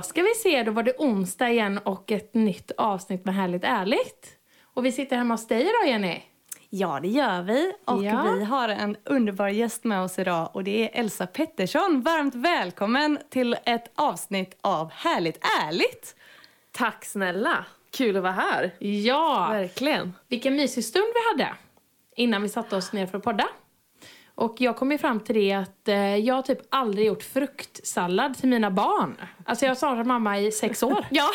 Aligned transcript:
Då 0.00 0.04
ska 0.04 0.22
vi 0.22 0.34
se, 0.34 0.62
då 0.62 0.72
var 0.72 0.82
det 0.82 0.94
onsdag 0.98 1.50
igen 1.50 1.78
och 1.78 2.12
ett 2.12 2.34
nytt 2.34 2.70
avsnitt 2.76 3.24
med 3.24 3.34
Härligt 3.34 3.64
Ärligt. 3.64 4.28
Och 4.74 4.84
vi 4.86 4.92
sitter 4.92 5.16
hemma 5.16 5.34
hos 5.34 5.46
dig 5.48 5.60
idag 5.60 5.86
Jenny. 5.88 6.22
Ja, 6.70 6.98
det 7.02 7.08
gör 7.08 7.42
vi. 7.42 7.72
Och 7.84 8.04
Ja. 8.04 8.22
vi 8.38 8.44
har 8.44 8.68
en 8.68 8.96
underbar 9.04 9.48
gäst 9.48 9.84
med 9.84 10.02
oss 10.02 10.18
idag 10.18 10.50
och 10.52 10.64
det 10.64 10.82
är 10.96 11.00
Elsa 11.00 11.26
Pettersson. 11.26 12.02
Varmt 12.02 12.34
välkommen 12.34 13.18
till 13.30 13.56
ett 13.66 13.90
avsnitt 13.94 14.58
av 14.60 14.90
Härligt 14.92 15.38
Ärligt. 15.62 16.16
Tack 16.72 17.04
snälla. 17.04 17.64
Kul 17.96 18.16
att 18.16 18.22
vara 18.22 18.32
här. 18.32 18.70
Ja, 18.78 19.48
Verkligen. 19.52 20.12
vilken 20.28 20.56
mysig 20.56 20.84
stund 20.84 21.06
vi 21.14 21.20
hade 21.44 21.54
innan 22.16 22.42
vi 22.42 22.48
satte 22.48 22.76
oss 22.76 22.92
ner 22.92 23.06
för 23.06 23.18
att 23.18 23.24
podda. 23.24 23.48
Och 24.40 24.60
jag 24.60 24.76
kom 24.76 24.92
ju 24.92 24.98
fram 24.98 25.20
till 25.20 25.34
det 25.34 25.52
att 25.52 25.88
eh, 25.88 26.16
jag 26.16 26.34
har 26.34 26.42
typ 26.42 26.58
aldrig 26.68 27.06
gjort 27.06 27.22
fruktsallad 27.22 28.38
till 28.38 28.48
mina 28.48 28.70
barn. 28.70 29.16
Alltså 29.44 29.66
jag 29.66 29.74
har 29.74 30.04
mamma 30.04 30.40
i 30.40 30.52
sex 30.52 30.82
år. 30.82 31.06
Ja. 31.10 31.30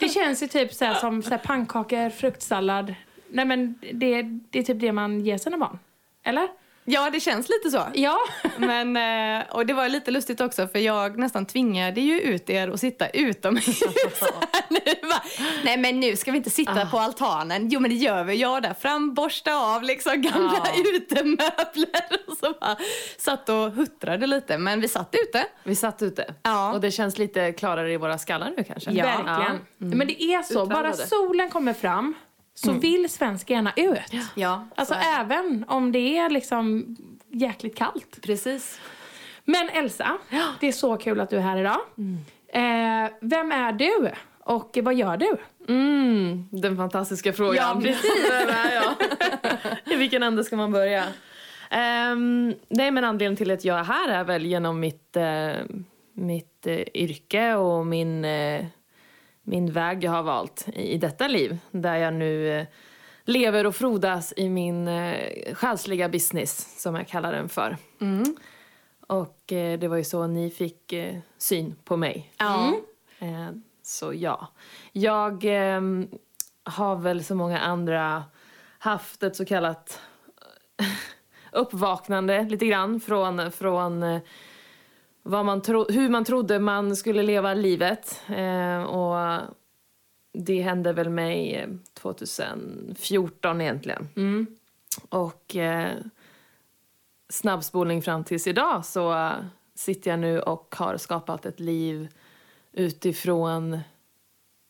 Det 0.00 0.08
känns 0.08 0.42
ju 0.42 0.46
typ 0.46 0.74
så 0.74 0.94
som 0.94 1.22
så 1.22 1.38
pannkakor, 1.38 2.10
fruktsallad. 2.10 2.94
Nej 3.28 3.44
men 3.44 3.78
det, 3.92 4.22
det 4.22 4.58
är 4.58 4.62
typ 4.62 4.80
det 4.80 4.92
man 4.92 5.20
ger 5.20 5.38
sina 5.38 5.58
barn. 5.58 5.78
Eller? 6.22 6.48
Ja, 6.92 7.10
det 7.10 7.20
känns 7.20 7.48
lite 7.48 7.70
så. 7.70 7.82
Ja. 7.94 8.18
Men, 8.56 8.96
eh, 8.96 9.44
och 9.50 9.66
det 9.66 9.72
var 9.74 9.88
lite 9.88 10.10
lustigt 10.10 10.40
också 10.40 10.68
för 10.68 10.78
jag 10.78 11.18
nästan 11.18 11.46
tvingade 11.46 12.00
ju 12.00 12.20
ut 12.20 12.50
er 12.50 12.68
att 12.68 12.80
sitta 12.80 13.08
utomhus. 13.08 13.80
Bara, 15.02 15.22
Nej 15.64 15.76
men 15.76 16.00
nu 16.00 16.16
ska 16.16 16.30
vi 16.32 16.36
inte 16.36 16.50
sitta 16.50 16.86
på 16.86 16.98
altanen. 16.98 17.68
Jo 17.68 17.80
men 17.80 17.90
det 17.90 17.96
gör 17.96 18.24
vi. 18.24 18.34
Jag 18.36 18.62
där 18.62 18.74
fram, 18.74 19.14
borsta 19.14 19.54
av 19.54 19.82
liksom 19.82 20.22
gamla 20.22 20.52
Ja. 20.74 20.82
utemöbler. 20.94 22.02
Och 22.26 22.36
så 22.36 22.54
bara 22.60 22.76
satt 23.18 23.48
och 23.48 23.70
huttrade 23.72 24.26
lite. 24.26 24.58
Men 24.58 24.80
vi 24.80 24.88
satt 24.88 25.14
ute. 25.28 25.46
Vi 25.64 25.74
satt 25.74 26.02
ute. 26.02 26.34
Ja. 26.42 26.72
Och 26.72 26.80
det 26.80 26.90
känns 26.90 27.18
lite 27.18 27.52
klarare 27.52 27.92
i 27.92 27.96
våra 27.96 28.18
skallar 28.18 28.52
nu 28.56 28.64
kanske. 28.64 28.90
Ja. 28.90 29.04
Verkligen. 29.04 29.60
Men 29.78 30.06
det 30.06 30.22
är 30.22 30.42
så, 30.42 30.54
bara 30.54 30.64
Utvandrade. 30.64 30.96
solen 31.08 31.50
kommer 31.50 31.72
fram 31.72 32.14
så 32.54 32.72
vill 32.72 33.08
svensk 33.10 33.50
gärna 33.50 33.72
ut. 33.76 34.12
Ja, 34.34 34.68
Alltså 34.74 34.94
även 34.94 35.64
om 35.68 35.92
det 35.92 36.18
är 36.18 36.30
liksom 36.30 36.96
jäkligt 37.28 37.76
kallt. 37.78 38.18
precis. 38.22 38.80
Men 39.44 39.68
Elsa, 39.68 40.18
det 40.60 40.68
är 40.68 40.72
så 40.72 40.96
kul 40.96 41.20
att 41.20 41.30
du 41.30 41.36
är 41.36 41.40
här 41.40 41.56
idag. 41.58 41.78
Eh, 42.52 43.10
vem 43.20 43.52
är 43.52 43.72
du 43.72 44.10
och 44.44 44.78
vad 44.82 44.94
gör 44.94 45.16
du? 45.16 45.36
Mm, 45.68 46.48
den 46.50 46.76
fantastiska 46.76 47.32
frågan. 47.32 47.54
Ja, 47.76 47.80
precis. 47.82 48.10
Vem 48.30 48.48
är 48.48 48.74
jag? 48.74 48.94
I 49.92 49.96
vilken 49.96 50.22
ände 50.22 50.44
ska 50.44 50.56
man 50.56 50.72
börja? 50.72 51.04
Um, 52.12 52.54
nej, 52.68 52.90
men 52.90 53.04
anledningen 53.04 53.36
till 53.36 53.50
att 53.50 53.64
jag 53.64 53.78
är 53.78 53.84
här 53.84 54.08
är 54.08 54.24
väl 54.24 54.46
genom 54.46 54.80
mitt, 54.80 55.16
eh, 55.16 55.52
mitt 56.12 56.66
eh, 56.66 56.80
yrke 56.94 57.54
och 57.54 57.86
min, 57.86 58.24
eh, 58.24 58.64
min 59.42 59.72
väg 59.72 60.04
jag 60.04 60.10
har 60.10 60.22
valt 60.22 60.68
i, 60.72 60.92
i 60.92 60.98
detta 60.98 61.28
liv. 61.28 61.58
Där 61.70 61.96
jag 61.96 62.14
nu 62.14 62.48
eh, 62.48 62.66
lever 63.24 63.66
och 63.66 63.76
frodas 63.76 64.32
i 64.36 64.48
min 64.48 64.88
eh, 64.88 65.54
själsliga 65.54 66.08
business, 66.08 66.82
som 66.82 66.94
jag 66.94 67.08
kallar 67.08 67.32
den 67.32 67.48
för. 67.48 67.76
Och 69.06 69.52
eh, 69.52 69.78
det 69.78 69.88
var 69.88 69.96
ju 69.96 70.04
så 70.04 70.26
ni 70.26 70.50
fick 70.50 70.92
eh, 70.92 71.18
syn 71.38 71.74
på 71.84 71.96
mig. 71.96 72.32
Eh, 73.18 73.50
så 73.82 74.14
ja. 74.14 74.48
Jag 74.92 75.44
ehm, 75.44 76.08
har 76.64 76.96
väl 76.96 77.24
som 77.24 77.38
många 77.38 77.58
andra 77.58 78.24
haft 78.78 79.22
ett 79.22 79.36
så 79.36 79.44
kallat 79.44 80.00
uppvaknande 81.52 82.42
lite 82.42 82.66
grann 82.66 83.00
från, 83.00 83.52
från 83.52 84.20
vad 85.22 85.44
man 85.44 85.62
tro, 85.62 85.86
hur 85.88 86.08
man 86.08 86.24
trodde 86.24 86.58
man 86.58 86.96
skulle 86.96 87.22
leva 87.22 87.54
livet. 87.54 88.20
Eh, 88.28 88.82
och 88.82 89.40
det 90.32 90.62
hände 90.62 90.92
väl 90.92 91.10
mig 91.10 91.54
eh, 91.54 91.68
2014 91.94 93.60
egentligen. 93.60 94.08
Och 95.08 95.56
eh, 95.56 95.90
snabbspolning 97.28 98.02
fram 98.02 98.24
tills 98.24 98.46
idag 98.46 98.84
så 98.84 99.12
eh, 99.12 99.32
sitter 99.74 100.10
jag 100.10 100.20
nu 100.20 100.40
och 100.40 100.74
har 100.78 100.96
skapat 100.96 101.46
ett 101.46 101.60
liv 101.60 102.08
utifrån 102.72 103.78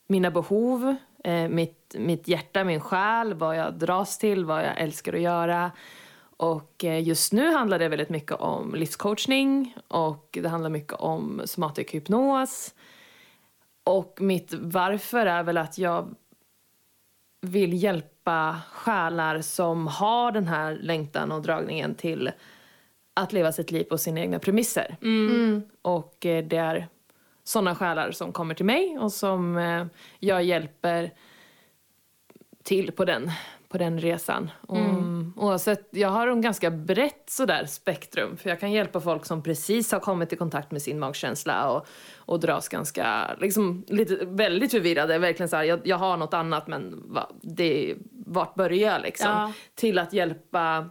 mina 0.06 0.30
behov, 0.30 0.96
eh, 1.24 1.48
mitt, 1.48 1.94
mitt 1.98 2.28
hjärta, 2.28 2.64
min 2.64 2.80
själ, 2.80 3.34
vad 3.34 3.56
jag 3.56 3.74
dras 3.74 4.18
till, 4.18 4.44
vad 4.44 4.64
jag 4.64 4.80
älskar 4.80 5.12
att 5.12 5.20
göra. 5.20 5.70
Och 6.42 6.84
eh, 6.84 7.02
just 7.02 7.32
nu 7.32 7.52
handlar 7.52 7.78
det 7.78 7.88
väldigt 7.88 8.08
mycket 8.08 8.32
om 8.40 8.74
livscoachning 8.74 9.74
och 9.88 10.38
det 10.42 10.48
handlar 10.48 10.70
mycket 10.70 10.92
om 10.92 11.42
somatic 11.44 11.86
hypnos. 11.90 12.74
Och 13.84 14.16
mitt 14.20 14.54
varför 14.54 15.26
är 15.26 15.42
väl 15.42 15.58
att 15.58 15.78
jag 15.78 16.14
vill 17.40 17.82
hjälpa 17.82 18.60
själar 18.72 19.40
som 19.40 19.86
har 19.86 20.32
den 20.32 20.46
här 20.46 20.78
längtan 20.80 21.32
och 21.32 21.42
dragningen 21.42 21.94
till 21.94 22.30
att 23.14 23.32
leva 23.32 23.52
sitt 23.52 23.70
liv 23.70 23.84
på 23.84 23.98
sina 23.98 24.20
egna 24.20 24.38
premisser. 24.38 24.96
Och 25.82 26.26
eh, 26.26 26.44
det 26.44 26.56
är 26.56 26.88
sådana 27.44 27.74
själar 27.74 28.10
som 28.10 28.32
kommer 28.32 28.54
till 28.54 28.66
mig 28.66 28.98
och 28.98 29.12
som 29.12 29.56
eh, 29.56 29.86
jag 30.18 30.42
hjälper 30.42 31.10
till 32.62 32.92
på 32.92 33.04
den, 33.04 33.30
på 33.68 33.78
den 33.78 34.00
resan. 34.00 34.50
Och, 34.60 34.76
Oavsett, 35.36 35.88
jag 35.90 36.08
har 36.08 36.28
en 36.28 36.40
ganska 36.40 36.70
brett 36.70 37.24
sådär 37.26 37.66
spektrum 37.66 38.36
för 38.36 38.50
jag 38.50 38.60
kan 38.60 38.72
hjälpa 38.72 39.00
folk 39.00 39.26
som 39.26 39.42
precis 39.42 39.92
har 39.92 40.00
kommit 40.00 40.32
i 40.32 40.36
kontakt 40.36 40.70
med 40.70 40.82
sin 40.82 40.98
magkänsla 40.98 41.70
och, 41.70 41.86
och 42.16 42.40
dras 42.40 42.68
ganska, 42.68 43.34
liksom 43.40 43.84
lite 43.88 44.24
väldigt 44.24 44.70
förvirrade, 44.70 45.18
verkligen 45.18 45.48
såhär, 45.48 45.64
jag, 45.64 45.80
jag 45.84 45.96
har 45.96 46.16
något 46.16 46.34
annat 46.34 46.66
men 46.66 47.02
va, 47.12 47.30
det, 47.42 47.94
vart 48.26 48.54
börjar 48.54 48.92
jag 48.92 49.02
liksom? 49.02 49.30
Ja. 49.30 49.52
Till 49.74 49.98
att 49.98 50.12
hjälpa 50.12 50.90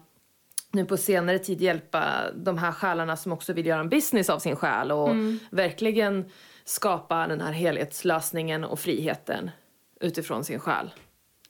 nu 0.71 0.85
på 0.85 0.97
senare 0.97 1.39
tid 1.39 1.61
hjälpa 1.61 2.03
de 2.35 2.57
här 2.57 2.71
själarna 2.71 3.17
som 3.17 3.31
också 3.31 3.53
vill 3.53 3.65
göra 3.65 3.79
en 3.79 3.89
business 3.89 4.29
av 4.29 4.39
sin 4.39 4.55
själ 4.55 4.91
och 4.91 5.09
verkligen 5.51 6.25
skapa 6.65 7.27
den 7.27 7.41
här 7.41 7.51
helhetslösningen 7.51 8.63
och 8.63 8.79
friheten 8.79 9.51
utifrån 9.99 10.43
sin 10.43 10.59
själ. 10.59 10.89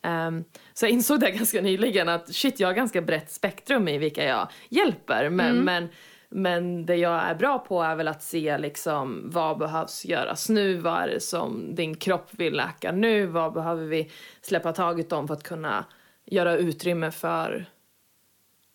Ehm, 0.03 0.43
så 0.73 0.85
jag 0.85 0.91
insåg 0.91 1.19
det 1.19 1.31
ganska 1.37 1.61
nyligen 1.61 2.09
att 2.09 2.35
shit, 2.35 2.59
jag 2.59 2.67
har 2.67 2.73
ganska 2.73 3.01
brett 3.01 3.31
spektrum 3.31 3.87
i 3.87 3.97
vilka 3.97 4.25
jag 4.25 4.47
hjälper. 4.69 5.29
Men, 5.29 5.57
men, 5.57 5.89
men 6.29 6.85
det 6.85 6.95
jag 6.95 7.23
är 7.23 7.35
bra 7.35 7.59
på 7.59 7.81
är 7.81 7.95
väl 7.95 8.07
att 8.07 8.23
se 8.23 8.57
liksom 8.57 9.29
vad 9.29 9.57
behövs 9.57 10.05
göras 10.05 10.49
nu, 10.49 10.75
vad 10.75 11.03
är 11.03 11.07
det 11.07 11.19
som 11.19 11.75
din 11.75 11.95
kropp 11.95 12.29
vill 12.31 12.53
läka 12.53 12.91
nu, 12.91 13.25
vad 13.25 13.53
behöver 13.53 13.85
vi 13.85 14.11
släppa 14.41 14.73
taget 14.73 15.11
om 15.11 15.27
för 15.27 15.33
att 15.33 15.43
kunna 15.43 15.85
göra 16.25 16.57
utrymme 16.57 17.11
för 17.11 17.65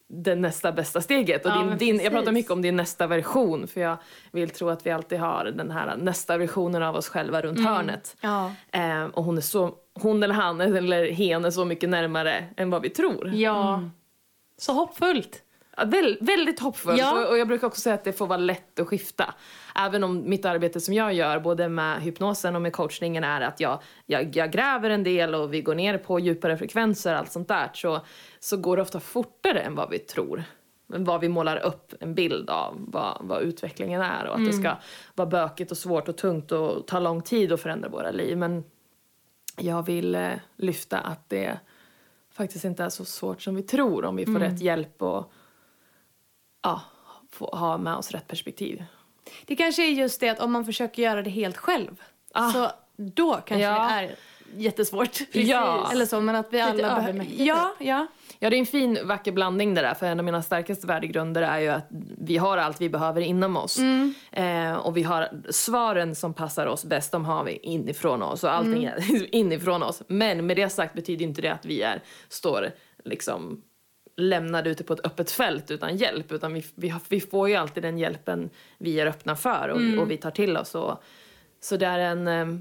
det 0.08 0.34
nästa 0.34 0.72
bästa 0.72 1.00
steget. 1.00 1.46
Och 1.46 1.50
Ja, 1.50 1.62
din, 1.62 1.78
din, 1.78 2.04
jag 2.04 2.12
pratar 2.12 2.32
mycket 2.32 2.52
om 2.52 2.62
din 2.62 2.76
nästa 2.76 3.06
version 3.06 3.66
för 3.66 3.80
jag 3.80 3.96
vill 4.32 4.50
tro 4.50 4.68
att 4.68 4.86
vi 4.86 4.90
alltid 4.90 5.18
har 5.18 5.44
den 5.44 5.70
här 5.70 5.96
nästa 5.96 6.38
versionen 6.38 6.82
av 6.82 6.96
oss 6.96 7.08
själva 7.08 7.42
runt 7.42 7.60
hörnet. 7.60 8.16
Ja. 8.20 8.52
Eh, 8.72 9.04
och 9.04 9.24
hon 9.24 9.36
är 9.36 9.40
så, 9.42 9.74
hon 9.94 10.22
eller 10.22 10.34
han 10.34 10.60
eller 10.60 11.10
hen 11.12 11.44
är 11.44 11.50
så 11.50 11.64
mycket 11.64 11.88
närmare 11.88 12.44
än 12.56 12.70
vad 12.70 12.82
vi 12.82 12.90
tror. 12.90 13.34
Ja. 13.34 13.82
Så 14.58 14.72
hoppfullt. 14.72 15.42
Väl, 15.84 16.18
väldigt 16.20 16.60
hoppfullt. 16.60 16.98
Ja. 16.98 17.24
Och, 17.24 17.30
och 17.30 17.38
jag 17.38 17.48
brukar 17.48 17.66
också 17.66 17.80
säga 17.80 17.94
att 17.94 18.04
det 18.04 18.12
får 18.12 18.26
vara 18.26 18.38
lätt 18.38 18.80
att 18.80 18.88
skifta. 18.88 19.34
Även 19.74 20.04
om 20.04 20.28
mitt 20.28 20.44
arbete 20.44 20.80
som 20.80 20.94
jag 20.94 21.14
gör, 21.14 21.40
både 21.40 21.68
med 21.68 22.02
hypnosen 22.02 22.56
och 22.56 22.62
med 22.62 22.72
coachningen, 22.72 23.24
är 23.24 23.40
att 23.40 23.60
jag, 23.60 23.82
jag, 24.06 24.36
jag 24.36 24.50
gräver 24.50 24.90
en 24.90 25.02
del 25.02 25.34
och 25.34 25.54
vi 25.54 25.62
går 25.62 25.74
ner 25.74 25.98
på 25.98 26.20
djupare 26.20 26.56
frekvenser 26.56 27.12
och 27.12 27.18
allt 27.18 27.32
sånt 27.32 27.48
där, 27.48 27.70
så, 27.74 28.00
så 28.40 28.56
går 28.56 28.76
det 28.76 28.82
ofta 28.82 29.00
fortare 29.00 29.60
än 29.60 29.74
vad 29.74 29.90
vi 29.90 29.98
tror. 29.98 30.44
Men 30.86 31.04
vad 31.04 31.20
vi 31.20 31.28
målar 31.28 31.56
upp 31.56 31.94
en 32.00 32.14
bild 32.14 32.50
av 32.50 32.74
vad, 32.78 33.16
vad 33.20 33.42
utvecklingen 33.42 34.02
är 34.02 34.26
och 34.26 34.34
att 34.34 34.46
det 34.46 34.52
ska 34.52 34.76
vara 35.14 35.28
bökigt 35.28 35.70
och 35.70 35.76
svårt 35.76 36.08
och 36.08 36.16
tungt 36.16 36.52
och 36.52 36.86
ta 36.86 36.98
lång 36.98 37.22
tid 37.22 37.52
att 37.52 37.60
förändra 37.60 37.88
våra 37.88 38.10
liv. 38.10 38.38
Men 38.38 38.64
jag 39.56 39.86
vill 39.86 40.14
eh, 40.14 40.30
lyfta 40.56 40.98
att 40.98 41.28
det 41.28 41.58
faktiskt 42.32 42.64
inte 42.64 42.84
är 42.84 42.88
så 42.88 43.04
svårt 43.04 43.42
som 43.42 43.54
vi 43.54 43.62
tror 43.62 44.04
om 44.04 44.16
vi 44.16 44.26
får 44.26 44.38
rätt 44.38 44.60
hjälp 44.60 45.02
och 45.02 45.32
ja, 46.66 46.80
få 47.32 47.46
ha 47.46 47.78
med 47.78 47.94
oss 47.96 48.10
rätt 48.10 48.28
perspektiv. 48.28 48.84
Det 49.46 49.56
kanske 49.56 49.86
är 49.86 49.90
just 49.90 50.20
det 50.20 50.28
att 50.28 50.40
om 50.40 50.52
man 50.52 50.64
försöker 50.64 51.02
göra 51.02 51.22
det 51.22 51.30
helt 51.30 51.56
själv 51.56 52.02
Ah. 52.32 52.50
så 52.50 52.70
då 52.96 53.32
kanske 53.34 53.58
Ja. 53.58 53.72
det 53.72 53.94
är 53.94 54.14
jättesvårt. 54.56 55.20
Ja. 55.32 55.88
Eller 55.92 56.06
så, 56.06 56.20
men 56.20 56.36
att 56.36 56.46
vi 56.52 56.60
alla 56.60 56.94
behöver... 56.94 57.26
Ja, 57.36 57.74
ja. 57.78 58.06
Ja, 58.38 58.50
det 58.50 58.56
är 58.56 58.58
en 58.60 58.66
fin, 58.66 58.98
vacker 59.04 59.32
blandning 59.32 59.74
det 59.74 59.80
där. 59.80 59.94
För 59.94 60.06
en 60.06 60.18
av 60.18 60.24
mina 60.24 60.42
starkaste 60.42 60.86
värdegrunder 60.86 61.42
är 61.42 61.58
ju 61.58 61.68
att 61.68 61.86
vi 62.18 62.36
har 62.36 62.58
allt 62.58 62.80
vi 62.80 62.88
behöver 62.88 63.20
inom 63.20 63.56
oss. 63.56 63.78
Eh, 64.32 64.72
och 64.76 64.96
vi 64.96 65.02
har 65.02 65.28
svaren 65.50 66.14
som 66.14 66.34
passar 66.34 66.66
oss 66.66 66.84
bäst, 66.84 67.12
de 67.12 67.24
har 67.24 67.44
vi 67.44 67.56
inifrån 67.56 68.22
oss. 68.22 68.44
Och 68.44 68.52
allting 68.52 68.84
är 68.84 69.34
inifrån 69.34 69.82
oss. 69.82 70.02
Men 70.08 70.46
med 70.46 70.56
det 70.56 70.68
sagt 70.70 70.94
betyder 70.94 71.24
inte 71.24 71.42
det 71.42 71.48
att 71.52 71.64
vi 71.66 71.82
är, 71.82 72.02
står 72.28 72.70
liksom 73.04 73.62
lämnade 74.16 74.70
ute 74.70 74.84
på 74.84 74.92
ett 74.92 75.06
öppet 75.06 75.30
fält 75.30 75.70
utan 75.70 75.96
hjälp. 75.96 76.32
Utan 76.32 76.52
vi, 76.52 76.64
vi, 76.74 76.94
vi 77.08 77.20
får 77.20 77.48
ju 77.48 77.54
alltid 77.54 77.82
den 77.82 77.98
hjälpen 77.98 78.50
vi 78.78 79.00
är 79.00 79.06
öppna 79.06 79.36
för 79.36 79.68
och, 79.68 80.02
och 80.02 80.10
vi 80.10 80.16
tar 80.16 80.30
till 80.30 80.56
oss. 80.56 80.74
Och, 80.74 81.02
så 81.60 81.76
det 81.76 81.86
är 81.86 81.98
en... 81.98 82.28
Eh, 82.28 82.58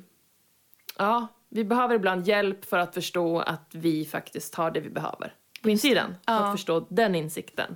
ja, 0.97 1.27
vi 1.49 1.63
behöver 1.63 1.95
ibland 1.95 2.27
hjälp 2.27 2.65
för 2.65 2.77
att 2.77 2.93
förstå 2.93 3.39
att 3.39 3.69
vi 3.71 4.05
faktiskt 4.05 4.55
har 4.55 4.71
det 4.71 4.79
vi 4.79 4.89
behöver 4.89 5.33
på 5.63 5.69
insidan. 5.69 6.15
För 6.25 6.45
att 6.45 6.51
förstå 6.51 6.85
den 6.89 7.15
insikten. 7.15 7.75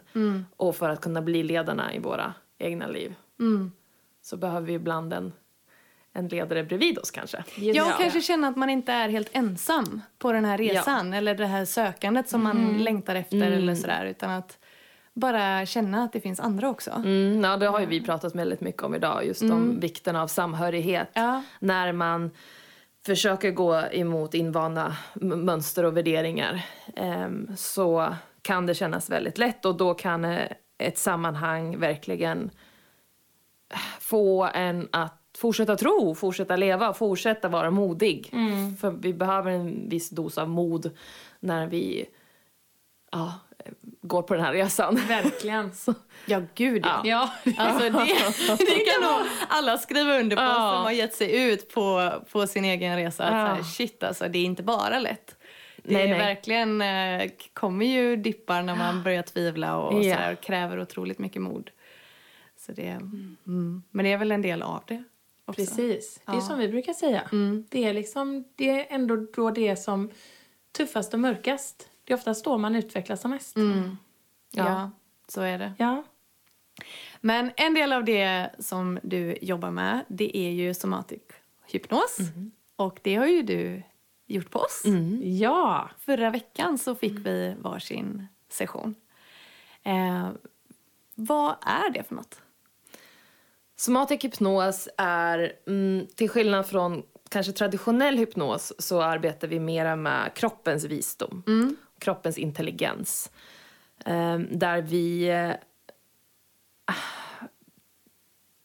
Och 0.57 0.75
för 0.75 0.89
att 0.89 1.01
kunna 1.01 1.21
bli 1.21 1.43
ledarna 1.43 1.93
i 1.93 1.99
våra 1.99 2.33
egna 2.57 2.87
liv. 2.87 3.15
Så 4.21 4.37
behöver 4.37 4.67
vi 4.67 4.73
ibland 4.73 5.13
en, 5.13 5.33
en 6.13 6.27
ledare 6.27 6.63
bredvid 6.63 6.99
oss 6.99 7.11
kanske. 7.11 7.43
Ja, 7.55 7.85
och 7.85 8.01
kanske 8.01 8.21
känna 8.21 8.47
att 8.47 8.55
man 8.55 8.69
inte 8.69 8.91
är 8.91 9.09
helt 9.09 9.29
ensam 9.31 10.01
på 10.17 10.31
den 10.31 10.45
här 10.45 10.57
resan 10.57 11.13
eller 11.13 11.35
det 11.35 11.45
här 11.45 11.65
sökandet 11.65 12.29
som 12.29 12.43
man 12.43 12.77
längtar 12.77 13.15
efter 13.15 13.51
eller 13.51 13.75
sådär 13.75 14.05
utan 14.05 14.29
att 14.31 14.57
bara 15.13 15.65
känna 15.65 16.03
att 16.03 16.13
det 16.13 16.21
finns 16.21 16.39
andra 16.39 16.69
också. 16.69 16.91
Mm, 16.91 17.43
ja, 17.43 17.57
det 17.57 17.67
har 17.67 17.79
ju 17.79 17.85
vi 17.85 18.01
pratat 18.01 18.35
väldigt 18.35 18.61
mycket 18.61 18.83
om 18.83 18.95
idag. 18.95 19.25
Just 19.25 19.41
om 19.41 19.79
vikten 19.79 20.15
av 20.15 20.27
samhörighet. 20.27 21.09
Ja. 21.13 21.43
När 21.59 21.91
man 21.91 22.31
försöker 23.05 23.51
gå 23.51 23.81
emot 23.91 24.33
invanda 24.33 24.97
mönster 25.21 25.85
och 25.85 25.97
värderingar 25.97 26.65
ehm, 26.95 27.57
så 27.57 28.15
kan 28.41 28.65
det 28.65 28.75
kännas 28.75 29.09
väldigt 29.09 29.37
lätt 29.37 29.65
och 29.65 29.77
då 29.77 29.93
kan 29.93 30.25
eh, 30.25 30.51
ett 30.77 30.97
sammanhang 30.97 31.79
verkligen 31.79 32.49
få 33.99 34.49
en 34.53 34.87
att 34.91 35.18
fortsätta 35.39 35.75
tro, 35.75 36.15
fortsätta 36.15 36.55
leva, 36.55 36.93
fortsätta 36.93 37.47
vara 37.47 37.71
modig. 37.71 38.31
För 38.81 38.91
vi 38.91 39.13
behöver 39.13 39.51
en 39.51 39.89
viss 39.89 40.09
dos 40.09 40.37
av 40.37 40.49
mod 40.49 40.91
när 41.39 41.67
vi 41.67 42.05
ja, 43.11 43.33
går 44.01 44.21
på 44.21 44.33
den 44.33 44.43
här 44.43 44.53
resan. 44.53 44.95
Verkligen. 44.95 45.71
Ja, 46.25 46.41
gud 46.55 46.85
ja. 46.85 47.01
Ja. 47.05 47.29
Alltså 47.57 47.83
det, 47.83 47.89
det 48.57 48.85
kan 48.85 49.01
nog 49.03 49.27
alla 49.49 49.77
skriva 49.77 50.19
under 50.19 50.35
på 50.35 50.41
Ja. 50.41 50.53
som 50.75 50.83
har 50.83 50.91
gett 50.91 51.15
sig 51.15 51.49
ut 51.51 51.73
på, 51.73 52.11
på 52.31 52.47
sin 52.47 52.65
egen 52.65 52.95
resa. 52.97 53.23
Att 53.23 53.33
Ja. 53.33 53.47
så 53.47 53.55
här, 53.55 53.63
shit 53.63 54.03
alltså, 54.03 54.27
det 54.27 54.39
är 54.39 54.43
inte 54.43 54.63
bara 54.63 54.99
lätt. 54.99 55.35
Det 55.83 55.93
Nej, 55.93 56.03
är 56.03 56.09
nej. 56.09 56.19
verkligen, 56.19 56.81
eh, 56.81 57.31
kommer 57.53 57.85
ju 57.85 58.15
dippar 58.15 58.61
när 58.61 58.75
man 58.75 59.03
börjar 59.03 59.23
tvivla 59.23 59.77
och, 59.77 59.93
och 59.93 60.03
Ja. 60.03 60.15
sådär, 60.15 60.33
och 60.33 60.41
kräver 60.41 60.79
otroligt 60.79 61.19
mycket 61.19 61.41
mod. 61.41 61.69
Så 62.57 62.71
det, 62.71 62.87
mm. 62.89 63.83
Men 63.91 64.05
det 64.05 64.11
är 64.11 64.17
väl 64.17 64.31
en 64.31 64.41
del 64.41 64.61
av 64.61 64.83
det 64.87 65.03
också. 65.49 65.61
Precis. 65.61 66.21
Det 66.25 66.31
är 66.31 66.41
som 66.41 66.59
vi 66.59 66.67
brukar 66.67 66.93
säga. 66.93 67.29
Det, 67.69 67.83
är 67.85 67.93
liksom, 67.93 68.43
det 68.55 68.69
är 68.69 68.95
ändå 68.95 69.15
då 69.15 69.51
det 69.51 69.67
är 69.67 69.75
som 69.75 70.11
tuffast 70.71 71.13
och 71.13 71.19
mörkast. 71.19 71.89
Det 72.03 72.13
är 72.13 72.17
oftast 72.17 72.45
då 72.45 72.57
man 72.57 72.75
utvecklas 72.75 73.21
som 73.21 73.31
mest. 73.31 73.55
Ja. 74.51 74.63
Ja. 74.63 74.91
så 75.27 75.41
är 75.41 75.59
det. 75.59 75.73
Ja. 75.77 76.03
Men 77.21 77.51
en 77.57 77.73
del 77.73 77.93
av 77.93 78.05
det 78.05 78.49
som 78.59 78.99
du 79.03 79.37
jobbar 79.41 79.71
med, 79.71 80.05
det 80.07 80.37
är 80.37 80.49
ju 80.51 80.73
somatic 80.73 81.21
hypnos. 81.71 82.17
Och 82.75 82.99
det 83.03 83.15
har 83.15 83.25
ju 83.25 83.41
du 83.41 83.83
gjort 84.27 84.49
på 84.51 84.59
oss. 84.59 84.83
Ja. 85.23 85.89
Förra 85.99 86.29
veckan 86.29 86.77
så 86.77 86.95
fick 86.95 87.25
vi 87.25 87.55
varsin 87.59 88.27
session. 88.49 88.95
Eh, 89.83 90.29
vad 91.15 91.55
är 91.61 91.89
det 91.89 92.03
för 92.03 92.15
något? 92.15 92.41
Somatic 93.79 94.23
hypnos 94.23 94.89
är, 94.97 95.53
mm, 95.67 96.07
till 96.15 96.29
skillnad 96.29 96.67
från 96.67 97.03
kanske 97.29 97.51
traditionell 97.53 98.17
hypnos, 98.17 98.73
så 98.79 99.01
arbetar 99.01 99.47
vi 99.47 99.59
mera 99.59 99.95
med 99.95 100.33
kroppens 100.35 100.83
visdom, 100.83 101.43
kroppens 101.99 102.37
intelligens. 102.37 103.31
Ehm, 104.05 104.47
där 104.51 104.81
vi 104.81 105.29
eh, 105.29 105.51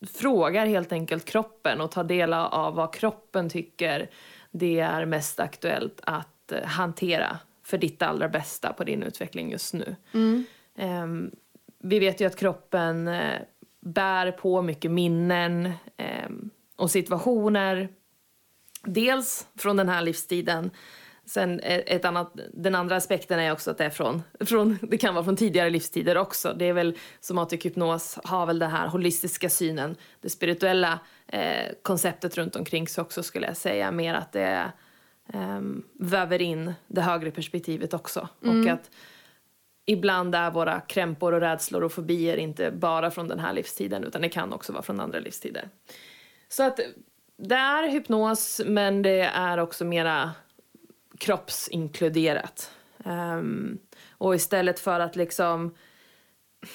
frågar 0.06 0.66
helt 0.66 0.92
enkelt 0.92 1.24
kroppen 1.24 1.80
och 1.80 1.90
tar 1.90 2.04
del 2.04 2.32
av 2.32 2.74
vad 2.74 2.94
kroppen 2.94 3.50
tycker 3.50 4.10
det 4.50 4.80
är 4.80 5.04
mest 5.04 5.40
aktuellt 5.40 6.00
att 6.02 6.52
eh, 6.52 6.64
hantera 6.64 7.38
för 7.62 7.78
ditt 7.78 8.02
allra 8.02 8.28
bästa 8.28 8.72
på 8.72 8.84
din 8.84 9.02
utveckling 9.02 9.50
just 9.50 9.74
nu. 9.74 9.96
Ehm, 10.76 11.30
vi 11.78 11.98
vet 11.98 12.20
ju 12.20 12.24
att 12.26 12.36
kroppen 12.36 13.08
eh, 13.08 13.40
bär 13.84 14.32
på 14.32 14.62
mycket 14.62 14.90
minnen 14.90 15.72
ehm, 15.96 16.50
och 16.76 16.90
situationer. 16.90 17.88
Dels 18.82 19.46
från 19.56 19.76
den 19.76 19.88
här 19.88 20.02
livstiden. 20.02 20.70
Sen 21.26 21.60
eh, 21.60 21.82
ett 21.86 22.04
annat, 22.04 22.32
den 22.52 22.74
andra 22.74 22.96
aspekten 22.96 23.38
är 23.38 23.52
också 23.52 23.70
att 23.70 23.78
det 23.78 23.84
är 23.84 23.90
från, 23.90 24.22
från, 24.40 24.78
det 24.82 24.98
kan 24.98 25.14
vara 25.14 25.24
från 25.24 25.36
tidigare 25.36 25.70
livstider 25.70 26.16
också. 26.16 26.54
Det 26.58 26.64
är 26.64 26.72
väl 26.72 26.98
somatic 27.20 27.66
hypnos 27.66 28.18
har 28.24 28.46
väl 28.46 28.58
den 28.58 28.70
här 28.70 28.88
holistiska 28.88 29.50
synen, 29.50 29.96
det 30.20 30.30
spirituella 30.30 30.98
eh, 31.26 31.72
konceptet 31.82 32.36
runt 32.36 32.56
omkring 32.56 32.88
sig 32.88 33.02
också 33.02 33.22
skulle 33.22 33.46
jag 33.46 33.56
säga. 33.56 33.90
Mer 33.90 34.14
att 34.14 34.32
det 34.32 34.72
ehm, 35.32 35.82
väver 35.94 36.42
in 36.42 36.74
det 36.86 37.00
högre 37.00 37.30
perspektivet 37.30 37.94
också. 37.94 38.28
Och 38.40 38.70
att 38.70 38.90
ibland 39.86 40.34
är 40.34 40.50
våra 40.50 40.80
krämpor 40.80 41.32
och 41.32 41.40
rädslor 41.40 41.84
och 41.84 41.92
fobier 41.92 42.36
inte 42.36 42.70
bara 42.70 43.10
från 43.10 43.28
den 43.28 43.38
här 43.38 43.52
livstiden 43.52 44.04
utan 44.04 44.22
det 44.22 44.28
kan 44.28 44.52
också 44.52 44.72
vara 44.72 44.82
från 44.82 45.00
andra 45.00 45.18
livstider. 45.18 45.68
Så 46.48 46.62
att 46.62 46.80
det 47.36 47.54
är 47.54 47.88
hypnos 47.88 48.60
men 48.66 49.02
det 49.02 49.20
är 49.20 49.58
också 49.58 49.84
mera 49.84 50.32
kroppsinkluderat. 51.18 52.70
Ehm, 53.04 53.78
och 54.10 54.34
istället 54.34 54.80
för 54.80 55.00
att 55.00 55.16
liksom 55.16 55.74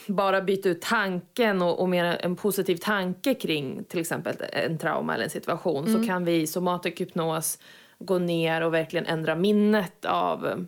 bara 0.08 0.42
byta 0.42 0.70
ut 0.70 0.82
tanken 0.82 1.62
och, 1.62 1.80
och 1.80 1.90
mer 1.90 2.06
en 2.06 2.36
positiv 2.36 2.76
tanke 2.76 3.34
kring 3.34 3.84
till 3.84 4.00
exempel 4.00 4.36
en 4.54 4.78
trauma 4.78 5.14
eller 5.14 5.24
en 5.24 5.30
situation 5.30 5.94
så 5.94 6.06
kan 6.06 6.26
vi 6.26 6.42
i 6.42 6.48
somatic 6.48 7.02
hypnos 7.02 7.60
gå 8.00 8.20
ner 8.20 8.62
och 8.62 8.74
verkligen 8.74 9.06
ändra 9.06 9.36
minnet 9.36 10.06
av 10.06 10.66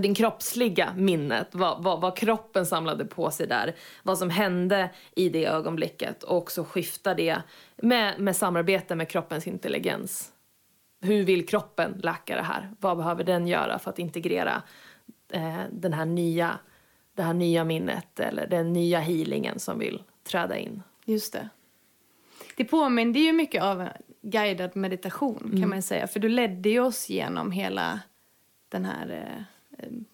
din 0.00 0.14
kroppsliga 0.14 0.94
minnet, 0.96 1.48
vad, 1.52 1.82
vad, 1.82 2.00
vad 2.00 2.16
kroppen 2.16 2.66
samlade 2.66 3.04
på 3.04 3.30
sig 3.30 3.46
där, 3.46 3.74
vad 4.02 4.18
som 4.18 4.30
hände 4.30 4.90
i 5.14 5.28
det 5.28 5.46
ögonblicket 5.46 6.22
och 6.22 6.36
också 6.36 6.64
skifta 6.64 7.14
det 7.14 7.42
med, 7.76 8.20
med 8.20 8.36
samarbete 8.36 8.94
med 8.94 9.08
kroppens 9.08 9.46
intelligens. 9.46 10.32
Hur 11.00 11.24
vill 11.24 11.46
kroppen 11.46 12.00
läka 12.02 12.36
det 12.36 12.42
här? 12.42 12.70
Vad 12.80 12.96
behöver 12.96 13.24
den 13.24 13.46
göra 13.46 13.78
för 13.78 13.90
att 13.90 13.98
integrera 13.98 14.62
eh, 15.32 15.60
den 15.70 15.92
här 15.92 16.04
nya, 16.04 16.58
det 17.14 17.22
här 17.22 17.34
nya 17.34 17.64
minnet 17.64 18.20
eller 18.20 18.46
den 18.46 18.72
nya 18.72 19.00
healingen 19.00 19.58
som 19.58 19.78
vill 19.78 20.02
träda 20.24 20.56
in? 20.58 20.82
Just 21.04 21.32
det. 21.32 21.48
Det 22.56 22.64
påminner 22.64 23.20
ju 23.20 23.32
mycket 23.32 23.62
av 23.62 23.88
guidad 24.22 24.76
meditation 24.76 25.56
kan 25.60 25.68
man 25.68 25.78
ju 25.78 25.82
säga. 25.82 26.06
För 26.06 26.20
du 26.20 26.28
ledde 26.28 26.68
ju 26.68 26.80
oss 26.80 27.08
genom 27.08 27.52
hela 27.52 28.00
den 28.68 28.84
här 28.84 29.10
eh, 29.10 29.42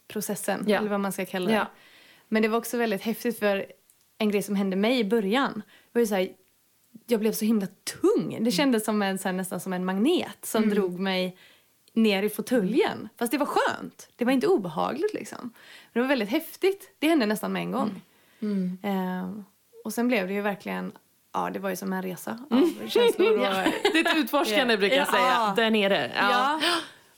processen, 0.09 0.65
Ja. 0.67 0.79
eller 0.79 0.89
vad 0.91 1.01
man 1.01 1.13
ska 1.13 1.25
kalla 1.27 1.47
det. 1.47 1.53
Ja. 1.57 1.67
Men 2.29 2.43
det 2.43 2.49
var 2.49 2.59
också 2.59 2.77
väldigt 2.77 3.03
häftigt 3.03 3.39
för 3.39 3.67
en 4.19 4.31
grej 4.31 4.43
som 4.43 4.57
hände 4.57 4.77
mig 4.77 4.99
i 4.99 5.05
början 5.05 5.63
var 5.93 6.01
ju 6.01 6.07
så 6.07 6.15
här, 6.15 6.29
jag 7.07 7.21
blev 7.21 7.33
så 7.33 7.45
himla 7.45 7.67
tung. 8.01 8.39
Det 8.45 8.51
kändes 8.51 8.85
som 8.85 9.03
en, 9.03 9.19
så 9.19 9.29
här, 9.29 9.33
nästan 9.33 9.61
som 9.61 9.73
en 9.73 9.85
magnet 9.85 10.39
som 10.43 10.69
drog 10.71 10.99
mig 11.01 11.37
ner 11.93 12.23
i 12.23 12.29
fåtöljen. 12.31 13.09
Fast 13.19 13.33
det 13.33 13.39
var 13.39 13.47
skönt. 13.47 14.09
Det 14.17 14.25
var 14.25 14.33
inte 14.33 14.47
obehagligt 14.47 15.15
liksom. 15.15 15.39
Men 15.43 15.53
det 15.93 16.01
var 16.01 16.09
väldigt 16.09 16.29
häftigt. 16.29 16.91
Det 16.99 17.09
hände 17.09 17.27
nästan 17.27 17.53
med 17.53 17.63
en 17.63 17.73
gång. 17.73 18.01
Eh, 18.83 19.31
och 19.85 19.93
sen 19.95 20.09
blev 20.09 20.29
det 20.29 20.35
ju 20.35 20.41
verkligen, 20.41 20.93
ja 21.33 21.51
det 21.51 21.59
var 21.59 21.71
ju 21.71 21.77
som 21.77 21.93
en 21.93 22.03
resa 22.03 22.39
av 22.51 22.89
känslor 22.89 23.33
och... 23.33 23.39
Det 23.93 23.99
är 24.01 24.11
ett 24.11 24.17
utforskande 24.17 24.77
brukar 24.79 24.97
jag 24.97 25.07
Ja. 25.09 25.13
säga, 25.13 25.55
där 25.57 25.71
nere. 25.71 26.13
Ja. 26.17 26.61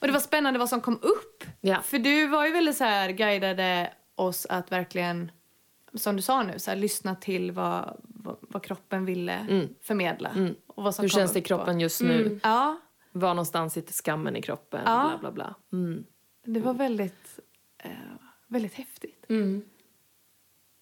Och 0.06 0.12
det 0.12 0.12
var 0.12 0.20
spännande 0.20 0.58
vad 0.58 0.68
som 0.68 0.80
kom 0.80 0.94
upp. 1.02 1.44
Ja. 1.60 1.80
För 1.82 1.98
du 1.98 2.26
var 2.26 2.46
ju 2.46 2.52
väldigt 2.52 2.76
så 2.76 2.84
här, 2.84 3.10
guidade 3.10 3.92
oss 4.14 4.46
att 4.46 4.72
verkligen, 4.72 5.32
som 5.94 6.16
du 6.16 6.22
sa 6.22 6.42
nu, 6.42 6.58
så 6.58 6.70
här, 6.70 6.78
lyssna 6.78 7.14
till 7.14 7.52
vad, 7.52 7.96
vad, 8.02 8.36
vad 8.40 8.62
kroppen 8.62 9.04
ville 9.04 9.66
förmedla. 9.82 10.30
Och 10.66 10.82
vad 10.84 10.94
som 10.94 11.02
Hur 11.02 11.08
kom 11.10 11.18
känns 11.18 11.32
det 11.32 11.38
i 11.38 11.42
kroppen 11.42 11.76
och- 11.76 11.82
just 11.82 12.00
nu? 12.00 12.40
Ja. 12.42 12.76
Var 13.12 13.28
någonstans 13.28 13.72
sitter 13.72 13.92
skammen 13.92 14.36
i 14.36 14.42
kroppen? 14.42 14.80
Ja. 14.86 15.08
Bla, 15.08 15.18
bla, 15.18 15.30
bla. 15.32 15.54
Mm. 15.78 16.04
Det 16.44 16.60
var 16.60 16.74
väldigt, 16.74 17.40
eh, 17.78 17.90
väldigt 18.46 18.74
häftigt. 18.74 19.24
Mm. 19.28 19.62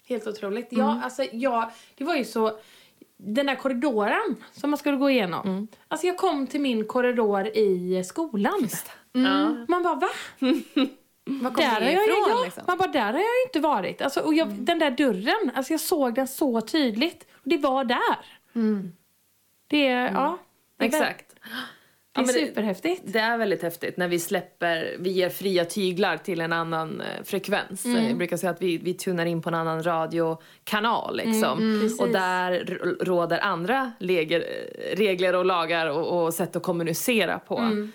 Helt 0.07 0.27
otroligt. 0.27 0.69
Ja, 0.71 1.01
alltså, 1.05 1.25
ja, 1.33 1.73
det 1.95 2.05
var 2.05 2.17
ju 2.17 2.25
så... 2.25 2.59
Den 3.17 3.47
där 3.47 3.55
korridoren 3.57 4.37
som 4.53 4.71
man 4.71 4.79
skulle 4.79 4.97
gå 4.97 5.11
igenom. 5.11 5.69
Alltså 5.89 6.07
jag 6.07 6.17
kom 6.17 6.47
till 6.47 6.61
min 6.61 6.87
korridor 6.87 7.47
i 7.47 8.05
skolan. 8.05 8.69
Ja. 9.15 9.65
Man 9.69 9.83
bara, 9.83 9.95
va? 9.95 10.09
Var 11.27 11.51
kom 11.51 11.65
Där 11.65 11.81
det 11.81 11.93
jag, 11.93 12.05
ifrån? 12.05 12.25
ja, 12.29 12.43
liksom? 12.45 12.63
Man 12.67 12.79
bara, 12.79 12.89
där 12.89 13.13
har 13.13 13.19
jag 13.21 13.47
inte 13.47 13.61
varit. 13.61 14.03
Alltså, 14.03 14.21
och 14.21 14.35
jag, 14.35 14.49
Den 14.49 14.79
där 14.79 14.91
dörren, 14.91 15.51
alltså 15.55 15.73
jag 15.73 15.81
såg 15.81 16.15
den 16.15 16.29
så 16.29 16.61
tydligt. 16.61 17.27
Det 17.43 17.59
var 17.59 17.85
där. 17.85 18.27
Det 19.67 19.87
är, 19.89 20.13
ja. 20.13 20.39
Det 20.79 20.85
är, 20.85 20.89
Exakt. 20.89 21.35
Det 21.35 21.41
är 21.51 21.57
Ja, 22.17 22.21
men 22.27 22.27
det- 22.27 22.33
superhäftigt. 22.33 23.03
Det 23.05 23.19
är 23.19 23.39
väldigt 23.39 23.63
häftigt 23.63 23.97
när 23.97 24.09
vi 24.09 24.19
släpper, 24.19 24.97
vi 24.99 25.11
ger 25.11 25.29
fria 25.31 25.65
tyglar 25.65 26.17
till 26.17 26.41
en 26.41 26.53
annan 26.53 27.01
eh, 27.01 27.25
frekvens. 27.25 27.85
Mm. 27.85 28.07
Jag 28.09 28.17
brukar 28.17 28.37
säga 28.37 28.51
att 28.51 28.63
vi, 28.63 28.79
vi 28.79 28.95
tunar 28.95 29.27
in 29.27 29.43
på 29.43 29.49
en 29.49 29.55
annan 29.55 29.83
radiokanal 29.83 31.17
liksom. 31.17 31.59
Mm, 31.59 31.81
precis. 31.81 32.01
och 32.01 32.09
där 32.09 32.79
råder 33.05 33.39
andra 33.39 33.93
leger, 33.99 34.45
regler 34.97 35.35
och 35.35 35.45
lagar 35.45 35.87
och, 35.87 36.25
och 36.25 36.35
sätt 36.35 36.57
att 36.57 36.63
kommunicera 36.63 37.39
på. 37.39 37.59
Mm. 37.59 37.93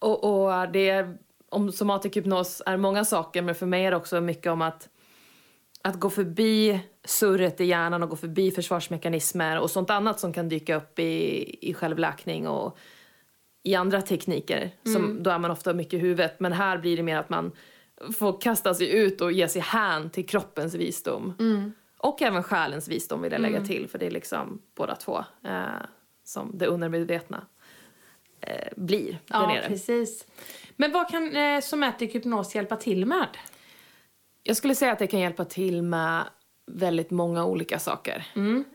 Och, 0.00 0.24
och 0.24 0.72
det 0.72 0.88
är, 0.88 1.18
om 1.48 1.72
somatic 1.72 2.16
hypnos 2.16 2.62
är 2.66 2.76
många 2.76 3.04
saker 3.04 3.42
men 3.42 3.54
för 3.54 3.66
mig 3.66 3.84
är 3.84 3.90
det 3.90 3.96
också 3.96 4.20
mycket 4.20 4.52
om 4.52 4.62
att 4.62 4.88
att 5.82 6.00
gå 6.00 6.10
förbi 6.10 6.80
surret 7.04 7.60
i 7.60 7.64
hjärnan 7.64 8.02
och 8.02 8.08
gå 8.08 8.16
förbi 8.16 8.50
försvarsmekanismer 8.50 9.60
och 9.60 9.70
sånt 9.70 9.90
annat 9.90 10.20
som 10.20 10.32
kan 10.32 10.48
dyka 10.48 10.76
upp 10.76 10.98
i, 10.98 11.68
i 11.68 11.74
självläkning 11.74 12.48
och 12.48 12.78
i 13.62 13.74
andra 13.74 14.02
tekniker. 14.02 14.70
Som, 14.92 15.22
Då 15.22 15.30
är 15.30 15.38
man 15.38 15.50
ofta 15.50 15.72
mycket 15.74 15.94
i 15.94 15.98
huvudet. 15.98 16.40
Men 16.40 16.52
här 16.52 16.78
blir 16.78 16.96
det 16.96 17.02
mer 17.02 17.16
att 17.16 17.30
man 17.30 17.52
får 18.18 18.40
kasta 18.40 18.74
sig 18.74 18.96
ut 18.96 19.20
och 19.20 19.32
ge 19.32 19.48
sig 19.48 19.62
hän 19.62 20.10
till 20.10 20.26
kroppens 20.26 20.74
visdom. 20.74 21.34
Och 21.98 22.22
även 22.22 22.42
själens 22.42 22.88
visdom 22.88 23.22
vill 23.22 23.32
jag 23.32 23.40
lägga 23.40 23.64
till. 23.64 23.88
För 23.88 23.98
det 23.98 24.06
är 24.06 24.10
liksom 24.10 24.62
båda 24.76 24.96
två 24.96 25.24
eh, 25.44 25.64
som 26.24 26.58
det 26.58 26.66
undermedvetna 26.66 27.46
eh, 28.40 28.68
blir 28.76 29.12
där 29.12 29.18
Ja, 29.26 29.46
nere. 29.46 29.68
precis. 29.68 30.26
Men 30.76 30.92
vad 30.92 31.08
kan 31.10 31.36
eh, 31.36 31.60
somatic 31.60 32.14
hypnos 32.14 32.54
hjälpa 32.54 32.76
till 32.76 33.06
med? 33.06 33.28
Jag 34.42 34.56
skulle 34.56 34.74
säga 34.74 34.92
att 34.92 34.98
det 34.98 35.06
kan 35.06 35.20
hjälpa 35.20 35.44
till 35.44 35.82
med 35.82 36.24
väldigt 36.72 37.10
många 37.10 37.44
olika 37.44 37.78
saker. 37.78 38.26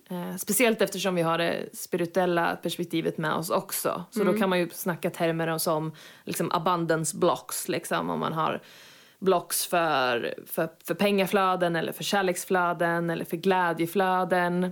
Eh, 0.09 0.35
speciellt 0.37 0.81
eftersom 0.81 1.15
vi 1.15 1.21
har 1.21 1.37
det 1.37 1.69
spirituella 1.73 2.55
perspektivet 2.55 3.17
med 3.17 3.33
oss 3.33 3.49
också. 3.49 4.03
Så 4.11 4.23
då 4.23 4.33
kan 4.33 4.49
man 4.49 4.59
ju 4.59 4.69
snacka 4.69 5.09
termer 5.09 5.57
som 5.57 5.91
liksom 6.23 6.51
abundance 6.51 7.17
blocks, 7.17 7.67
liksom 7.67 8.09
om 8.09 8.19
man 8.19 8.33
har 8.33 8.61
blocks 9.19 9.65
för, 9.65 10.35
för, 10.47 10.69
för 10.83 10.93
pengaflöden 10.93 11.75
eller 11.75 11.91
för 11.91 12.03
kärleksflöden 12.03 13.09
eller 13.09 13.25
för 13.25 13.37
glädjeflöden. 13.37 14.71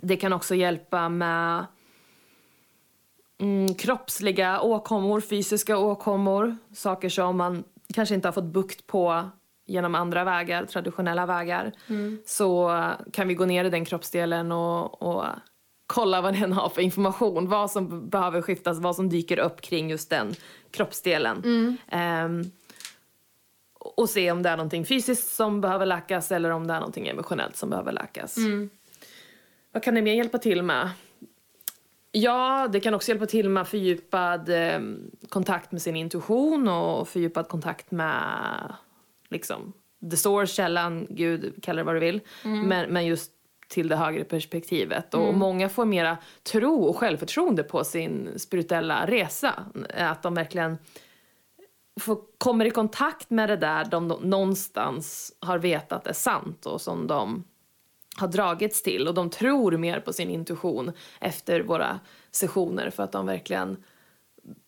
Det 0.00 0.16
kan 0.16 0.32
också 0.32 0.54
hjälpa 0.54 1.08
med 1.08 1.66
mm, 3.40 3.74
kroppsliga 3.74 4.60
åkommor, 4.60 5.20
fysiska 5.20 5.78
åkommor. 5.78 6.56
Saker 6.74 7.08
som 7.08 7.36
man 7.36 7.64
kanske 7.94 8.14
inte 8.14 8.28
har 8.28 8.32
fått 8.32 8.44
bukt 8.44 8.86
på 8.86 9.30
genom 9.66 9.94
andra 9.94 10.24
vägar, 10.24 10.64
traditionella 10.64 11.26
vägar. 11.26 11.72
Så 12.26 12.80
kan 13.12 13.28
vi 13.28 13.34
gå 13.34 13.44
ner 13.46 13.64
i 13.64 13.70
den 13.70 13.84
kroppsdelen 13.84 14.52
och, 14.52 15.02
och 15.02 15.24
kolla 15.86 16.20
vad 16.20 16.34
den 16.40 16.52
har 16.52 16.68
för 16.68 16.82
information. 16.82 17.48
Vad 17.48 17.70
som 17.70 18.08
behöver 18.08 18.42
skiftas, 18.42 18.78
vad 18.78 18.96
som 18.96 19.08
dyker 19.08 19.38
upp 19.38 19.60
kring 19.60 19.90
just 19.90 20.10
den 20.10 20.34
kroppsdelen. 20.70 21.42
Ehm, 21.88 22.42
och 23.78 24.10
se 24.10 24.30
om 24.30 24.42
det 24.42 24.48
är 24.48 24.56
någonting 24.56 24.84
fysiskt 24.86 25.34
som 25.34 25.60
behöver 25.60 25.86
läkas 25.86 26.32
eller 26.32 26.50
om 26.50 26.66
det 26.66 26.74
är 26.74 26.78
någonting 26.78 27.08
emotionellt 27.08 27.56
som 27.56 27.70
behöver 27.70 27.92
läkas. 27.92 28.36
Vad 29.72 29.82
kan 29.82 29.94
det 29.94 30.02
mer 30.02 30.14
hjälpa 30.14 30.38
till 30.38 30.62
med? 30.62 30.90
Ja, 32.16 32.68
det 32.72 32.80
kan 32.80 32.94
också 32.94 33.08
hjälpa 33.10 33.26
till 33.26 33.48
med 33.48 33.68
fördjupad 33.68 34.48
eh, 34.48 34.80
kontakt 35.28 35.72
med 35.72 35.82
sin 35.82 35.96
intuition 35.96 36.68
och 36.68 37.08
fördjupad 37.08 37.48
kontakt 37.48 37.90
med 37.90 38.74
liksom, 39.28 39.72
the 40.10 40.16
source, 40.16 40.54
källan, 40.54 41.06
Gud, 41.10 41.54
kalla 41.62 41.76
det 41.76 41.84
vad 41.84 41.94
du 41.94 42.00
vill. 42.00 42.20
Men, 42.68 42.90
men 42.92 43.06
just 43.06 43.30
till 43.68 43.88
det 43.88 43.96
högre 43.96 44.24
perspektivet. 44.24 45.14
Och 45.14 45.34
många 45.34 45.68
får 45.68 45.84
mera 45.84 46.18
tro 46.42 46.84
och 46.84 46.96
självförtroende 46.96 47.62
på 47.62 47.84
sin 47.84 48.38
spirituella 48.38 49.06
resa. 49.06 49.64
Att 49.96 50.22
de 50.22 50.34
verkligen 50.34 50.78
får, 52.00 52.18
kommer 52.38 52.64
i 52.64 52.70
kontakt 52.70 53.30
med 53.30 53.48
det 53.48 53.56
där 53.56 53.84
de 53.84 54.08
nå- 54.08 54.20
någonstans 54.22 55.32
har 55.40 55.58
vetat 55.58 56.06
är 56.06 56.12
sant 56.12 56.66
och 56.66 56.80
som 56.80 57.06
de 57.06 57.44
har 58.16 58.28
dragits 58.28 58.82
till 58.82 59.08
och 59.08 59.14
de 59.14 59.30
tror 59.30 59.72
mer 59.72 60.00
på 60.00 60.12
sin 60.12 60.30
intuition 60.30 60.92
efter 61.20 61.60
våra 61.60 62.00
sessioner 62.30 62.90
för 62.90 63.02
att 63.02 63.12
de 63.12 63.26
verkligen 63.26 63.76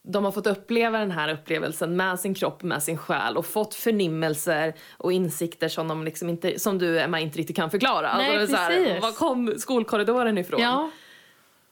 de 0.02 0.24
har 0.24 0.32
fått 0.32 0.46
uppleva 0.46 0.98
den 0.98 1.10
här 1.10 1.32
upplevelsen 1.32 1.96
med 1.96 2.20
sin 2.20 2.34
kropp, 2.34 2.62
med 2.62 2.82
sin 2.82 2.98
själ 2.98 3.36
och 3.36 3.46
fått 3.46 3.74
förnimmelser 3.74 4.74
och 4.96 5.12
insikter 5.12 5.68
som, 5.68 5.88
de 5.88 6.04
liksom 6.04 6.28
inte, 6.28 6.58
som 6.58 6.78
du, 6.78 7.00
Emma, 7.00 7.20
inte 7.20 7.38
riktigt 7.38 7.56
kan 7.56 7.70
förklara. 7.70 8.16
Nej, 8.16 8.36
det 8.36 8.42
är 8.42 8.46
så 8.46 8.56
här, 8.56 8.84
precis. 8.84 9.02
var 9.02 9.12
kom 9.12 9.54
skolkorridoren 9.58 10.38
ifrån? 10.38 10.60
Ja. 10.60 10.90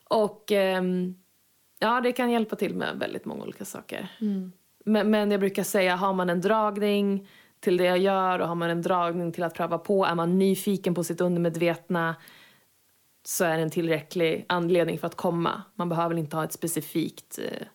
Och 0.08 0.52
ehm, 0.52 1.14
ja, 1.78 2.00
det 2.00 2.12
kan 2.12 2.30
hjälpa 2.30 2.56
till 2.56 2.74
med 2.74 2.98
väldigt 2.98 3.24
många 3.24 3.42
olika 3.42 3.64
saker. 3.64 4.08
Men, 4.84 5.10
men 5.10 5.30
jag 5.30 5.40
brukar 5.40 5.62
säga, 5.62 5.96
har 5.96 6.12
man 6.12 6.30
en 6.30 6.40
dragning 6.40 7.28
till 7.64 7.76
det 7.76 7.84
jag 7.84 7.98
gör 7.98 8.38
och 8.38 8.48
har 8.48 8.54
man 8.54 8.70
en 8.70 8.82
dragning 8.82 9.32
till 9.32 9.44
att 9.44 9.54
pröva 9.54 9.78
på, 9.78 10.04
är 10.04 10.14
man 10.14 10.38
nyfiken 10.38 10.94
på 10.94 11.04
sitt 11.04 11.20
undermedvetna 11.20 12.16
så 13.24 13.44
är 13.44 13.56
det 13.56 13.62
en 13.62 13.70
tillräcklig 13.70 14.44
anledning 14.48 14.98
för 14.98 15.06
att 15.06 15.14
komma. 15.14 15.62
Man 15.74 15.88
behöver 15.88 16.14
inte 16.14 16.36
ha 16.36 16.44
ett 16.44 16.52
specifikt 16.52 17.38
eh, 17.38 17.66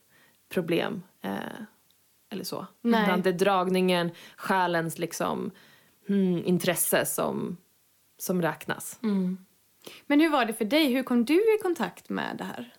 problem 0.50 1.04
eh, 1.22 1.32
eller 2.32 2.44
så. 2.44 2.68
Nej. 2.82 3.04
Utan 3.04 3.22
det 3.22 3.30
är 3.30 3.34
dragningen, 3.34 4.12
själens 4.36 5.00
liksom, 5.00 5.52
mm, 6.10 6.46
intresse 6.46 7.06
som, 7.06 7.58
som 8.18 8.42
räknas. 8.42 9.00
Men 10.08 10.20
hur 10.20 10.30
var 10.30 10.46
det 10.46 10.54
för 10.54 10.66
dig? 10.66 10.94
Hur 10.94 11.04
kom 11.04 11.26
du 11.26 11.34
i 11.34 11.58
kontakt 11.62 12.10
med 12.10 12.38
det 12.38 12.44
här? 12.44 12.74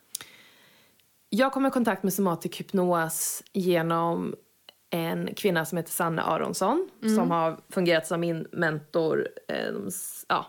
Jag 1.29 1.53
kom 1.53 1.67
i 1.67 1.71
kontakt 1.71 2.03
med 2.03 2.13
somatic 2.13 2.61
hypnos 2.61 3.43
genom 3.53 4.35
en 4.91 5.35
kvinna 5.35 5.65
som 5.65 5.79
heter 5.79 5.93
Sanne 5.93 6.23
Aronsson 6.23 6.89
som 7.17 7.31
har 7.31 7.61
fungerat 7.69 8.07
som 8.07 8.21
min 8.21 8.47
mentor 8.53 9.29
eh, 9.49 9.73
de, 9.73 9.91
ja, 10.29 10.47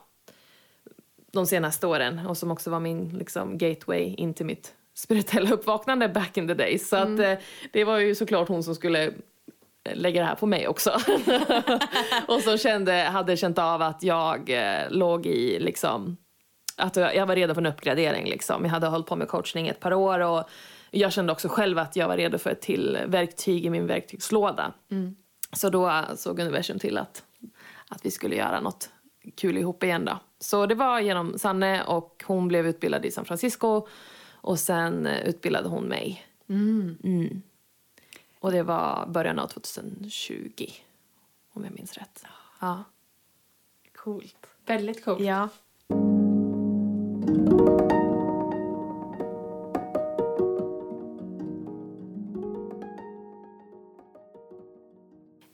de 1.32 1.48
senaste 1.48 1.88
åren 1.88 2.26
och 2.26 2.38
som 2.38 2.52
också 2.52 2.70
var 2.70 2.80
min 2.80 3.10
liksom, 3.10 3.58
gateway 3.58 4.16
in 4.18 4.34
till 4.34 4.46
mitt 4.46 4.74
spirituella 4.94 5.52
uppvaknande 5.52 6.10
back 6.10 6.38
in 6.38 6.48
the 6.48 6.54
days. 6.54 6.90
Så 6.90 6.96
att, 6.96 7.20
eh, 7.20 7.34
det 7.72 7.84
var 7.84 7.98
ju 7.98 8.16
såklart 8.16 8.48
hon 8.48 8.64
som 8.64 8.76
skulle 8.76 9.04
eh, 9.06 9.12
lägga 9.94 10.22
det 10.22 10.28
här 10.28 10.36
på 10.36 10.46
mig 10.46 10.68
också. 10.68 10.92
och 12.28 12.42
som 12.42 12.58
kände, 12.58 12.94
hade 12.94 13.38
känt 13.38 13.60
av 13.60 13.82
att 13.82 14.04
jag 14.04 14.50
eh, 14.50 14.90
låg 14.90 15.26
i 15.26 15.60
liksom 15.60 16.18
att 16.78 16.96
jag 16.96 17.16
jag 17.16 17.26
var 17.26 17.36
redo 17.36 17.54
för 17.54 17.62
en 17.62 17.66
uppgradering. 17.66 18.26
Liksom. 18.26 18.64
Jag 18.64 18.72
hade 18.72 18.88
hållit 18.88 19.08
på 19.08 19.16
med 19.16 19.28
coachning 19.28 19.68
ett 19.68 19.80
par 19.80 19.94
år 19.94 20.20
och 20.20 20.50
jag 20.92 21.14
kände 21.14 21.32
också 21.32 21.50
själv 21.50 21.78
att 21.78 21.96
jag 21.96 22.08
var 22.08 22.18
redo 22.18 22.38
för 22.38 22.50
ett 22.50 22.62
till 22.62 23.00
verktyg 23.08 23.66
i 23.66 23.70
min 23.70 23.88
verktygslåda. 23.88 24.74
Så 25.54 25.70
då 25.70 26.06
såg 26.16 26.40
universum 26.40 26.80
till 26.80 26.98
att, 26.98 27.24
att 27.88 28.06
vi 28.06 28.12
skulle 28.12 28.36
göra 28.36 28.60
något 28.62 28.90
kul 29.36 29.58
ihop 29.58 29.84
igen. 29.84 30.06
Då. 30.06 30.20
Så 30.40 30.66
det 30.66 30.76
var 30.76 31.00
genom 31.00 31.40
Sanne 31.40 31.84
och 31.84 32.24
hon 32.28 32.48
blev 32.48 32.68
utbildad 32.68 33.06
i 33.06 33.12
San 33.12 33.26
Francisco 33.26 33.88
och 34.34 34.60
sen 34.60 35.06
eh, 35.06 35.28
utbildade 35.28 35.70
hon 35.70 35.84
mig. 35.84 36.26
Mm. 36.50 37.42
Och 38.40 38.52
det 38.52 38.64
var 38.64 39.06
början 39.08 39.40
av 39.40 39.48
2020 39.48 40.66
om 41.54 41.64
jag 41.64 41.74
minns 41.74 41.94
rätt. 41.94 42.26
Ja. 42.60 42.84
Coolt. 43.96 44.48
Väldigt 44.66 45.06
coolt. 45.06 45.22
Ja. 45.22 45.50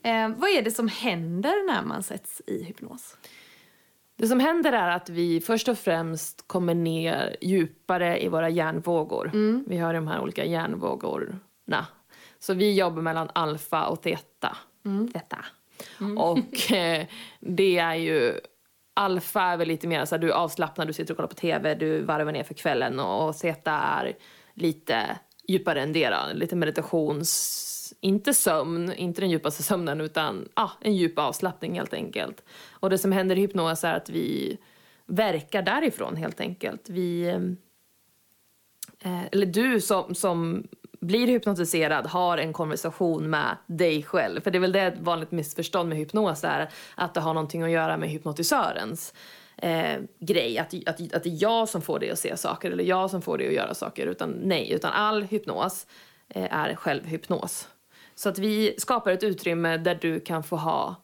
Eh, 0.07 0.29
vad 0.29 0.49
är 0.49 0.61
det 0.61 0.71
som 0.71 0.87
händer 0.87 1.67
när 1.67 1.81
man 1.81 2.03
sätts 2.03 2.41
i 2.47 2.63
hypnos? 2.63 3.17
Det 4.15 4.27
som 4.27 4.39
händer 4.39 4.71
är 4.71 4.89
att 4.89 5.09
vi 5.09 5.41
först 5.41 5.67
och 5.67 5.77
främst 5.77 6.47
kommer 6.47 6.75
ner 6.75 7.35
djupare 7.41 8.23
i 8.23 8.27
våra 8.27 8.49
hjärnvågor. 8.49 9.31
Vi 9.69 9.77
har 9.77 9.93
de 9.93 10.07
här 10.07 10.21
olika 10.21 10.45
hjärnvågorna. 10.45 11.87
Så 12.39 12.53
vi 12.53 12.73
jobbar 12.73 13.01
mellan 13.01 13.29
alfa 13.33 13.87
och 13.87 14.01
theta. 14.01 14.57
theta. 15.13 15.45
Och 16.17 16.71
eh, 16.71 17.07
det 17.39 17.77
är 17.77 17.95
ju... 17.95 18.33
Alfa 18.93 19.41
är 19.41 19.57
väl 19.57 19.67
lite 19.67 19.87
mer 19.87 20.05
så 20.05 20.15
här, 20.15 20.21
du 20.21 20.29
är 20.29 20.33
avslappnad, 20.33 20.87
du 20.87 20.93
sitter 20.93 21.13
och 21.13 21.17
kollar 21.17 21.27
på 21.27 21.35
tv, 21.35 21.75
du 21.75 22.01
varvar 22.01 22.31
ner 22.31 22.43
för 22.43 22.53
kvällen. 22.53 22.99
Och, 22.99 23.29
och 23.29 23.37
theta 23.37 23.71
är 23.71 24.15
lite 24.53 25.17
djupare 25.47 25.81
än 25.81 25.93
det 25.93 26.09
då. 26.09 26.17
Lite 26.33 26.55
meditations... 26.55 27.73
Inte 28.01 28.33
sömn, 28.33 28.93
inte 28.93 29.21
den 29.21 29.29
djupaste 29.29 29.63
sömnen 29.63 30.01
utan 30.01 30.49
ah, 30.53 30.69
en 30.81 30.95
djup 30.95 31.19
avslappning 31.19 31.75
helt 31.75 31.93
enkelt. 31.93 32.43
Och 32.71 32.89
det 32.89 32.97
som 32.97 33.11
händer 33.11 33.37
i 33.37 33.41
hypnos 33.41 33.83
är 33.83 33.93
att 33.93 34.09
vi 34.09 34.57
verkar 35.05 35.61
därifrån 35.61 36.15
helt 36.15 36.39
enkelt. 36.39 36.89
Vi... 36.89 37.27
Eh, 38.99 39.25
eller 39.31 39.45
du 39.45 39.81
som, 39.81 40.15
som 40.15 40.67
blir 40.99 41.27
hypnotiserad 41.27 42.05
har 42.05 42.37
en 42.37 42.53
konversation 42.53 43.29
med 43.29 43.57
dig 43.67 44.03
själv. 44.03 44.41
För 44.41 44.51
det 44.51 44.57
är 44.57 44.59
väl 44.59 44.71
det 44.71 44.81
ett 44.81 44.99
vanligt 44.99 45.31
missförstånd 45.31 45.89
med 45.89 45.97
hypnos 45.97 46.43
är 46.43 46.69
att 46.95 47.13
det 47.13 47.19
har 47.19 47.33
någonting 47.33 47.63
att 47.63 47.69
göra 47.69 47.97
med 47.97 48.09
hypnotisörens 48.09 49.13
eh, 49.57 49.99
grej. 50.19 50.57
Att, 50.57 50.73
att, 50.73 51.13
att 51.13 51.23
det 51.23 51.29
är 51.29 51.41
jag 51.41 51.69
som 51.69 51.81
får 51.81 51.99
dig 51.99 52.09
att 52.09 52.19
se 52.19 52.37
saker 52.37 52.71
eller 52.71 52.83
jag 52.83 53.09
som 53.09 53.21
får 53.21 53.37
dig 53.37 53.47
att 53.47 53.53
göra 53.53 53.73
saker. 53.73 54.07
Utan 54.07 54.29
nej, 54.29 54.71
utan 54.71 54.91
all 54.91 55.23
hypnos 55.23 55.87
eh, 56.29 56.53
är 56.53 56.75
självhypnos. 56.75 57.67
Så 58.17 58.29
att 58.29 58.39
vi 58.39 58.75
skapar 58.77 59.11
ett 59.11 59.23
utrymme 59.23 59.77
där 59.77 59.95
du 59.95 60.19
kan 60.19 60.43
få 60.43 60.55
ha 60.55 60.95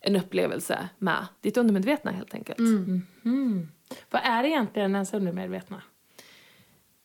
en 0.00 0.16
upplevelse 0.16 0.88
med 0.98 1.26
ditt 1.40 1.56
undermedvetna 1.56 2.10
helt 2.10 2.34
enkelt. 2.34 2.58
Mm. 2.58 3.68
Vad 4.10 4.22
är 4.24 4.44
egentligen 4.44 4.94
ens 4.94 5.14
undermedvetna? 5.14 5.82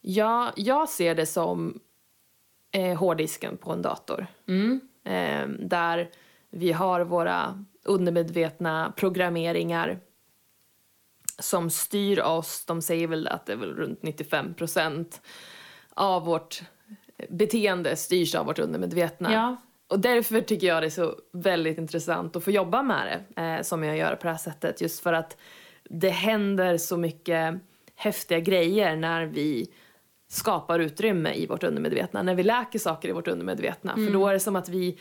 Ja, 0.01 0.53
jag 0.55 0.89
ser 0.89 1.15
det 1.15 1.25
som 1.25 1.79
eh, 2.71 2.97
hårddisken 2.97 3.57
på 3.57 3.71
en 3.71 3.81
dator. 3.81 4.27
Eh, 5.03 5.47
där 5.47 6.09
vi 6.50 6.71
har 6.71 7.01
våra 7.01 7.63
undermedvetna 7.83 8.93
programmeringar 8.97 10.00
som 11.39 11.69
styr 11.69 12.19
oss. 12.19 12.65
De 12.65 12.81
säger 12.81 13.07
väl 13.07 13.27
att 13.27 13.45
det 13.45 13.53
är 13.53 13.57
väl 13.57 13.75
runt 13.75 14.03
95 14.03 14.53
procent 14.53 15.21
av 15.93 16.25
vårt 16.25 16.62
beteende 17.29 17.95
styrs 17.95 18.36
av 18.36 18.45
vårt 18.45 18.59
undermedvetna. 18.59 19.33
Ja. 19.33 19.57
Och 19.88 20.00
därför 20.00 20.41
tycker 20.41 20.67
jag 20.67 20.83
det 20.83 20.88
är 20.88 20.89
så 20.89 21.15
väldigt 21.33 21.77
intressant 21.77 22.36
att 22.36 22.43
få 22.43 22.51
jobba 22.51 22.83
med 22.83 23.24
det 23.36 23.41
eh, 23.41 23.62
som 23.62 23.83
jag 23.83 23.97
gör 23.97 24.15
på 24.15 24.24
det 24.24 24.31
här 24.31 24.38
sättet. 24.38 24.81
Just 24.81 25.00
för 25.00 25.13
att 25.13 25.38
det 25.89 26.09
händer 26.09 26.77
så 26.77 26.97
mycket 26.97 27.55
häftiga 27.95 28.39
grejer 28.39 28.95
när 28.95 29.25
vi 29.25 29.69
skapar 30.29 30.79
utrymme 30.79 31.33
i 31.33 31.47
vårt 31.47 31.63
undermedvetna. 31.63 32.24
När 32.24 32.36
vi 32.36 32.43
läker 32.43 32.79
saker 32.79 33.09
i 33.09 33.12
vårt 33.12 33.27
undermedvetna. 33.27 33.95
För 33.95 34.13
då 34.13 34.27
är 34.27 34.33
det 34.33 34.39
som 34.39 34.55
att 34.55 34.69
vi 34.69 34.97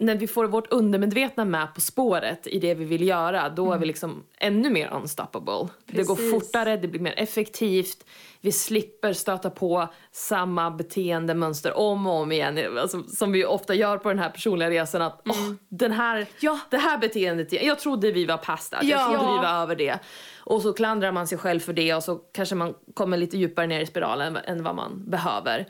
när 0.00 0.14
vi 0.14 0.26
får 0.26 0.44
vårt 0.44 0.72
undermedvetna 0.72 1.44
med 1.44 1.74
på 1.74 1.80
spåret 1.80 2.46
i 2.46 2.58
det 2.58 2.74
vi 2.74 2.84
vill 2.84 3.06
göra, 3.06 3.48
då 3.48 3.72
är 3.72 3.78
vi 3.78 3.86
liksom 3.86 4.22
ännu 4.38 4.70
mer 4.70 4.92
unstoppable. 4.92 5.68
Det 5.86 6.02
går 6.02 6.16
Precis. 6.16 6.30
fortare, 6.30 6.76
det 6.76 6.88
blir 6.88 7.00
mer 7.00 7.14
effektivt, 7.16 8.04
vi 8.42 8.52
slipper 8.52 9.12
stöta 9.12 9.50
på 9.50 9.88
samma 10.12 10.70
beteendemönster 10.70 11.76
om 11.78 12.06
och 12.06 12.12
om 12.14 12.32
igen. 12.32 12.78
Alltså, 12.78 13.02
som 13.02 13.32
vi 13.32 13.44
ofta 13.44 13.74
gör 13.74 13.98
på 13.98 14.08
den 14.08 14.18
här 14.18 14.30
personliga 14.30 14.70
resan 14.70 15.02
att 15.02 15.22
åh, 15.24 15.52
den 15.68 15.92
här, 15.92 16.26
Ja. 16.40 16.58
det 16.70 16.76
här 16.76 16.98
beteendet, 16.98 17.52
jag 17.52 17.78
trodde 17.78 18.12
vi 18.12 18.24
var 18.26 18.36
past 18.36 18.72
jag 18.72 18.84
Ja. 18.84 19.04
trodde 19.04 19.32
vi 19.32 19.38
var 19.38 19.62
över 19.62 19.76
det. 19.76 19.98
Och 20.38 20.62
så 20.62 20.72
klandrar 20.72 21.12
man 21.12 21.26
sig 21.26 21.38
själv 21.38 21.60
för 21.60 21.72
det 21.72 21.94
och 21.94 22.02
så 22.04 22.16
kanske 22.16 22.54
man 22.54 22.74
kommer 22.94 23.16
lite 23.16 23.38
djupare 23.38 23.66
ner 23.66 23.80
i 23.80 23.86
spiralen 23.86 24.36
än 24.36 24.62
vad 24.62 24.74
man 24.74 25.04
behöver. 25.10 25.66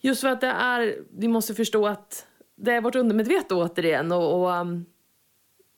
Just 0.00 0.20
för 0.20 0.28
att 0.28 0.40
det 0.40 0.46
är, 0.46 0.96
vi 1.18 1.28
måste 1.28 1.54
förstå 1.54 1.86
att 1.86 2.26
det 2.56 2.72
är 2.72 2.80
vårt 2.80 2.94
undermedvetna 2.94 3.56
återigen 3.56 4.12
och, 4.12 4.42
och 4.42 4.50
um, 4.60 4.86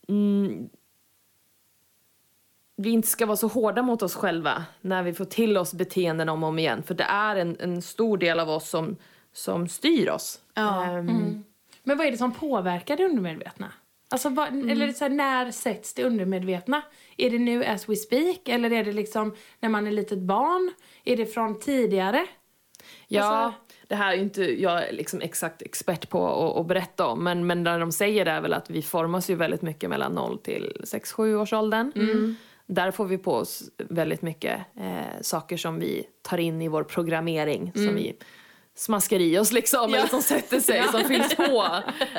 mm, 0.09 0.69
vi 2.81 2.91
inte 2.91 3.09
ska 3.09 3.27
vara 3.27 3.37
så 3.37 3.49
hårda 3.49 3.83
mot 3.83 4.03
oss 4.03 4.15
själva 4.15 4.65
när 4.81 5.03
vi 5.03 5.13
får 5.13 5.25
till 5.25 5.59
oss 5.59 5.75
beteenden 5.75 6.29
om 6.29 6.43
och 6.43 6.49
om 6.49 6.59
igen. 6.59 6.83
För 6.83 6.95
det 6.95 7.05
är 7.05 7.37
en, 7.37 7.57
en 7.61 7.83
stor 7.83 8.19
del 8.19 8.41
av 8.41 8.51
oss 8.51 8.69
som, 8.69 8.97
som 9.33 9.69
styr 9.69 10.09
oss. 10.09 10.41
Ja. 10.55 10.85
Ehm, 10.85 11.45
Men 11.83 11.99
vad 11.99 12.07
är 12.07 12.11
det 12.11 12.19
som 12.19 12.33
påverkar 12.33 12.97
det 12.97 13.05
undermedvetna? 13.05 13.73
Alltså, 14.13 14.29
vad, 14.29 14.71
Eller 14.71 14.93
så 14.93 15.05
här, 15.05 15.11
när 15.11 15.51
sätts 15.51 15.95
det 15.95 16.05
undermedvetna? 16.05 16.83
Är 17.17 17.31
det 17.31 17.39
nu 17.39 17.65
as 17.65 17.89
we 17.89 17.97
speak? 17.97 18.49
Eller 18.49 18.73
är 18.73 18.85
det 18.85 18.93
liksom 18.93 19.35
när 19.61 19.69
man 19.69 19.87
är 19.87 19.91
litet 19.91 20.19
barn? 20.19 20.73
Är 21.05 21.17
det 21.17 21.27
från 21.27 21.61
tidigare? 21.61 22.27
Ja, 23.09 23.25
Alltså- 23.25 23.61
det 23.89 23.95
här 23.95 24.13
är 24.13 24.17
inte 24.17 24.63
jag 24.63 24.89
är 24.89 24.93
liksom 24.93 25.21
exakt 25.21 25.63
expert 25.63 26.09
på 26.09 26.51
att, 26.61 26.67
berätta 26.67 27.07
om. 27.07 27.25
Men, 27.25 27.47
men 27.47 27.65
det 27.65 27.79
de 27.79 27.93
säger 27.93 28.27
är 28.27 28.41
väl 28.41 28.53
att 28.53 28.71
vi 28.71 28.83
formas 28.83 29.31
ju 29.31 29.35
väldigt 29.35 29.63
mycket 29.63 29.91
mellan 29.91 30.13
0 30.13 30.39
till 30.39 30.73
6-7 30.85 31.35
års 31.35 31.53
åldern. 31.53 31.93
Där 32.71 32.91
får 32.91 33.05
vi 33.05 33.19
på 33.19 33.35
oss 33.35 33.63
väldigt 33.89 34.23
mycket 34.23 34.61
eh, 34.81 35.21
saker 35.21 35.57
som 35.57 35.79
vi 35.79 36.07
tar 36.23 36.39
in 36.39 36.63
i 36.63 36.69
vår 36.69 36.85
programmering. 36.85 37.73
Som 37.75 37.95
vi 37.95 38.17
smaskar 38.75 39.21
i 39.21 39.39
oss 39.39 39.53
liksom, 39.53 39.95
eller 39.95 40.07
som 40.07 40.23
sätter 40.23 40.61
sig, 40.61 40.83
som 40.93 41.01
fylls 41.01 41.37
på. 41.37 41.67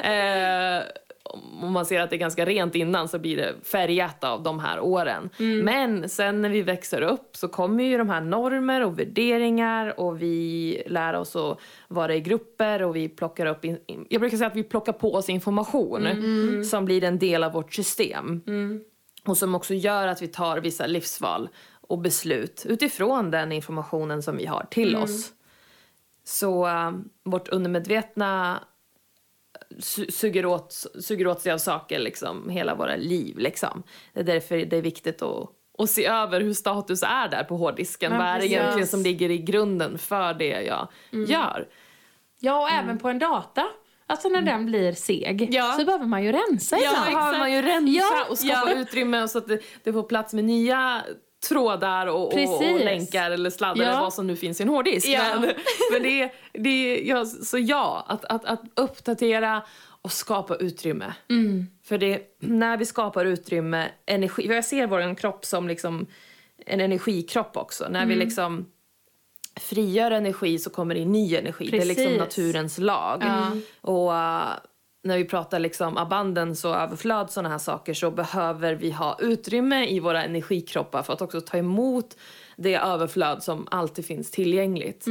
Eh, 0.07 0.83
om 1.63 1.71
man 1.73 1.85
ser 1.85 1.99
att 1.99 2.09
det 2.09 2.15
är 2.15 2.17
ganska 2.17 2.45
rent 2.45 2.75
innan 2.75 3.07
så 3.07 3.19
blir 3.19 3.37
det 3.37 3.55
färgat 3.63 4.23
av 4.23 4.43
de 4.43 4.59
här 4.59 4.79
åren. 4.79 5.29
Men 5.63 6.09
sen 6.09 6.41
när 6.41 6.49
vi 6.49 6.61
växer 6.61 7.01
upp 7.01 7.37
så 7.37 7.47
kommer 7.47 7.83
ju 7.83 7.97
de 7.97 8.09
här 8.09 8.21
normer 8.21 8.85
och 8.85 8.99
värderingar 8.99 9.99
och 9.99 10.21
vi 10.21 10.83
lär 10.87 11.13
oss 11.13 11.35
att 11.35 11.59
vara 11.87 12.15
i 12.15 12.21
grupper 12.21 12.81
och 12.81 12.95
vi 12.95 13.09
plockar 13.09 13.45
upp, 13.45 13.65
in, 13.65 13.77
jag 14.09 14.21
brukar 14.21 14.37
säga 14.37 14.47
att 14.47 14.55
vi 14.55 14.63
plockar 14.63 14.93
på 14.93 15.13
oss 15.13 15.29
information 15.29 16.07
som 16.65 16.85
blir 16.85 17.03
en 17.03 17.19
del 17.19 17.43
av 17.43 17.51
vårt 17.51 17.73
system. 17.73 18.41
Och 19.25 19.37
som 19.37 19.55
också 19.55 19.73
gör 19.73 20.07
att 20.07 20.21
vi 20.21 20.27
tar 20.27 20.57
vissa 20.57 20.87
livsval 20.87 21.49
och 21.81 21.99
beslut 21.99 22.65
utifrån 22.69 23.31
den 23.31 23.51
informationen 23.51 24.23
som 24.23 24.37
vi 24.37 24.45
har 24.45 24.65
till 24.71 24.95
oss. 24.95 25.31
Så 26.23 26.67
äh, 26.67 26.91
vårt 27.23 27.47
undermedvetna 27.47 28.63
su- 29.77 30.11
suger 30.11 30.45
åt, 30.45 30.73
suger 31.01 31.27
åt 31.27 31.41
sig 31.41 31.51
av 31.51 31.57
saker 31.57 31.99
liksom 31.99 32.49
hela 32.49 32.75
våra 32.75 32.95
liv. 32.95 33.37
Liksom. 33.37 33.83
Det 34.13 34.19
är 34.19 34.23
därför 34.23 34.57
det 34.57 34.77
är 34.77 34.81
viktigt 34.81 35.21
att, 35.21 35.49
att 35.77 35.89
se 35.89 36.05
över 36.05 36.41
hur 36.41 36.53
status 36.53 37.03
är 37.03 37.27
där 37.29 37.43
på 37.43 37.57
hårddisken. 37.57 38.11
Ja, 38.11 38.17
Vad 38.17 38.27
är 38.27 38.39
det 38.39 38.47
egentligen 38.47 38.87
som 38.87 39.01
ligger 39.01 39.29
i 39.31 39.37
grunden 39.37 39.97
för 39.97 40.33
det 40.33 40.61
jag 40.61 40.87
gör? 41.11 41.67
Ja, 42.39 42.61
och 42.61 42.69
även 42.69 42.97
på 42.99 43.09
en 43.09 43.19
data. 43.19 43.67
Alltså 44.11 44.29
när 44.29 44.41
den 44.41 44.65
blir 44.65 44.93
seg 44.93 45.47
Ja. 45.53 45.73
så 45.79 45.85
behöver 45.85 46.05
man 46.05 46.23
ju 46.23 46.31
rensa 46.31 46.77
Ja, 46.77 46.89
ibland. 46.91 47.05
behöver 47.15 47.39
man 47.39 47.51
ju 47.51 47.61
rensa 47.61 47.91
Ja, 47.91 48.25
och 48.29 48.37
skapa 48.37 48.71
ja. 48.71 48.79
utrymme 48.79 49.27
så 49.27 49.37
att 49.37 49.47
det, 49.47 49.59
det 49.83 49.93
får 49.93 50.03
plats 50.03 50.33
med 50.33 50.43
nya 50.45 51.01
trådar 51.49 52.07
och, 52.07 52.33
och, 52.33 52.55
och 52.73 52.79
länkar 52.79 53.31
eller 53.31 53.49
sladdar 53.49 53.83
Ja. 53.83 53.89
eller 53.89 54.01
vad 54.01 54.13
som 54.13 54.27
nu 54.27 54.35
finns 54.35 54.59
i 54.59 54.63
en 54.63 54.69
hårddisk. 54.69 55.07
Ja. 55.07 55.23
Men, 55.39 55.51
men 55.91 56.03
det, 56.03 56.31
det, 56.53 57.01
ja, 57.05 57.25
så 57.25 57.57
ja, 57.57 58.05
att, 58.07 58.25
att, 58.25 58.45
att 58.45 58.61
uppdatera 58.75 59.61
och 60.01 60.11
skapa 60.11 60.55
utrymme. 60.55 61.13
För 61.83 61.97
det, 61.97 62.21
när 62.39 62.77
vi 62.77 62.85
skapar 62.85 63.25
utrymme, 63.25 63.89
energi, 64.05 64.47
jag 64.47 64.65
ser 64.65 64.87
vår 64.87 65.15
kropp 65.15 65.45
som 65.45 65.67
liksom 65.67 66.05
en 66.65 66.79
energikropp 66.81 67.57
också. 67.57 67.87
När 67.89 68.05
vi 68.05 68.15
liksom 68.15 68.65
frigör 69.59 70.11
energi 70.11 70.59
så 70.59 70.69
kommer 70.69 70.95
det 70.95 71.01
in 71.01 71.11
ny 71.11 71.35
energi. 71.35 71.69
Det 71.71 71.77
är 71.77 71.85
liksom 71.85 72.05
Precis. 72.05 72.19
naturens 72.19 72.77
lag. 72.77 73.23
Och 73.81 74.09
uh, 74.09 74.49
när 75.03 75.17
vi 75.17 75.25
pratar 75.25 75.59
liksom 75.59 75.97
abundance 75.97 76.67
och 76.67 76.75
överflöd 76.75 77.31
sådana 77.31 77.49
här 77.49 77.57
saker 77.57 77.93
så 77.93 78.11
behöver 78.11 78.75
vi 78.75 78.91
ha 78.91 79.17
utrymme 79.19 79.85
i 79.85 79.99
våra 79.99 80.23
energikroppar 80.23 81.03
för 81.03 81.13
att 81.13 81.21
också 81.21 81.41
ta 81.41 81.57
emot 81.57 82.17
det 82.57 82.75
överflöd 82.75 83.43
som 83.43 83.67
alltid 83.71 84.05
finns 84.05 84.31
tillgängligt. 84.31 85.05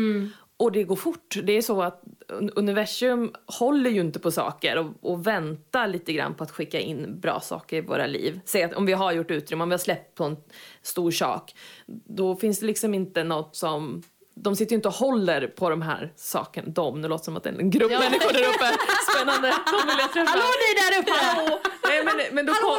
Och 0.56 0.72
det 0.72 0.84
går 0.84 0.96
fort. 0.96 1.36
Det 1.42 1.52
är 1.52 1.62
så 1.62 1.82
att 1.82 2.02
un- 2.28 2.52
universum 2.56 3.32
håller 3.46 3.90
ju 3.90 4.00
inte 4.00 4.18
på 4.18 4.30
saker 4.30 4.78
och, 4.78 4.86
och 5.00 5.26
väntar 5.26 5.86
lite 5.86 6.12
grann 6.12 6.34
på 6.34 6.44
att 6.44 6.50
skicka 6.50 6.80
in 6.80 7.20
bra 7.20 7.40
saker 7.40 7.76
i 7.76 7.80
våra 7.80 8.06
liv. 8.06 8.40
Säg 8.44 8.62
att 8.62 8.74
om 8.74 8.86
vi 8.86 8.92
har 8.92 9.12
gjort 9.12 9.30
utrymme, 9.30 9.62
om 9.62 9.68
vi 9.68 9.72
har 9.72 9.78
släppt 9.78 10.14
på 10.14 10.24
en 10.24 10.36
stor 10.82 11.10
sak, 11.10 11.54
då 11.86 12.36
finns 12.36 12.60
det 12.60 12.66
liksom 12.66 12.94
inte 12.94 13.24
något 13.24 13.56
som 13.56 14.02
de 14.42 14.56
sitter 14.56 14.72
ju 14.72 14.76
inte 14.76 14.88
och 14.88 14.94
håller 14.94 15.46
på 15.46 15.70
de 15.70 15.82
här 15.82 16.12
sakerna. 16.16 16.68
De, 16.68 17.00
nu 17.00 17.08
låter 17.08 17.22
det 17.22 17.24
som 17.24 17.36
att 17.36 17.42
det 17.42 17.50
är 17.50 17.58
en 17.58 17.70
grupp 17.70 17.90
människor 17.90 18.32
där 18.32 18.40
uppe. 18.40 18.78
Spännande, 19.12 19.48
de 19.48 19.86
vill 19.86 19.98
jag 19.98 20.12
träffa. 20.12 20.30
Hallå 20.30 20.44
ni 20.62 20.80
där 20.80 21.02
uppe! 21.02 21.12
Hallå! 21.24 21.60
Nej 21.84 22.04
men, 22.04 22.34
men 22.34 22.46
då 22.46 22.52
kom... 22.52 22.78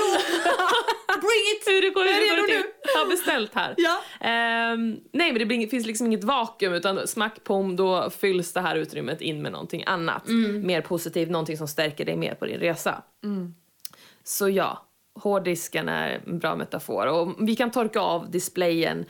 Bring 1.07 1.45
it! 1.55 1.67
Hur 1.67 1.81
det 1.81 1.89
går, 1.89 2.03
hur 2.03 2.29
går 2.29 2.35
det 2.35 2.41
nu. 2.41 2.47
till? 2.47 2.63
Jag 2.93 2.99
har 2.99 3.09
beställt 3.09 3.53
här. 3.53 3.75
Ja. 3.77 4.01
Ehm, 4.19 4.99
nej 5.11 5.31
men 5.31 5.39
det 5.39 5.45
blir, 5.45 5.67
finns 5.67 5.85
liksom 5.85 6.07
inget 6.07 6.23
vakuum 6.23 6.73
utan 6.73 7.07
smack 7.07 7.43
pom 7.43 7.75
då 7.75 8.09
fylls 8.09 8.53
det 8.53 8.61
här 8.61 8.75
utrymmet 8.75 9.21
in 9.21 9.41
med 9.41 9.51
någonting 9.51 9.83
annat. 9.85 10.27
Mer 10.63 10.81
positivt, 10.81 11.29
någonting 11.29 11.57
som 11.57 11.67
stärker 11.67 12.05
dig 12.05 12.15
mer 12.15 12.35
på 12.35 12.45
din 12.45 12.59
resa. 12.59 13.03
Så 14.23 14.49
ja, 14.49 14.85
hårddisken 15.19 15.89
är 15.89 16.21
en 16.27 16.39
bra 16.39 16.55
metafor. 16.55 17.07
Och 17.07 17.35
vi 17.39 17.55
kan 17.55 17.71
torka 17.71 17.99
av 17.99 18.31
displayen 18.31 19.05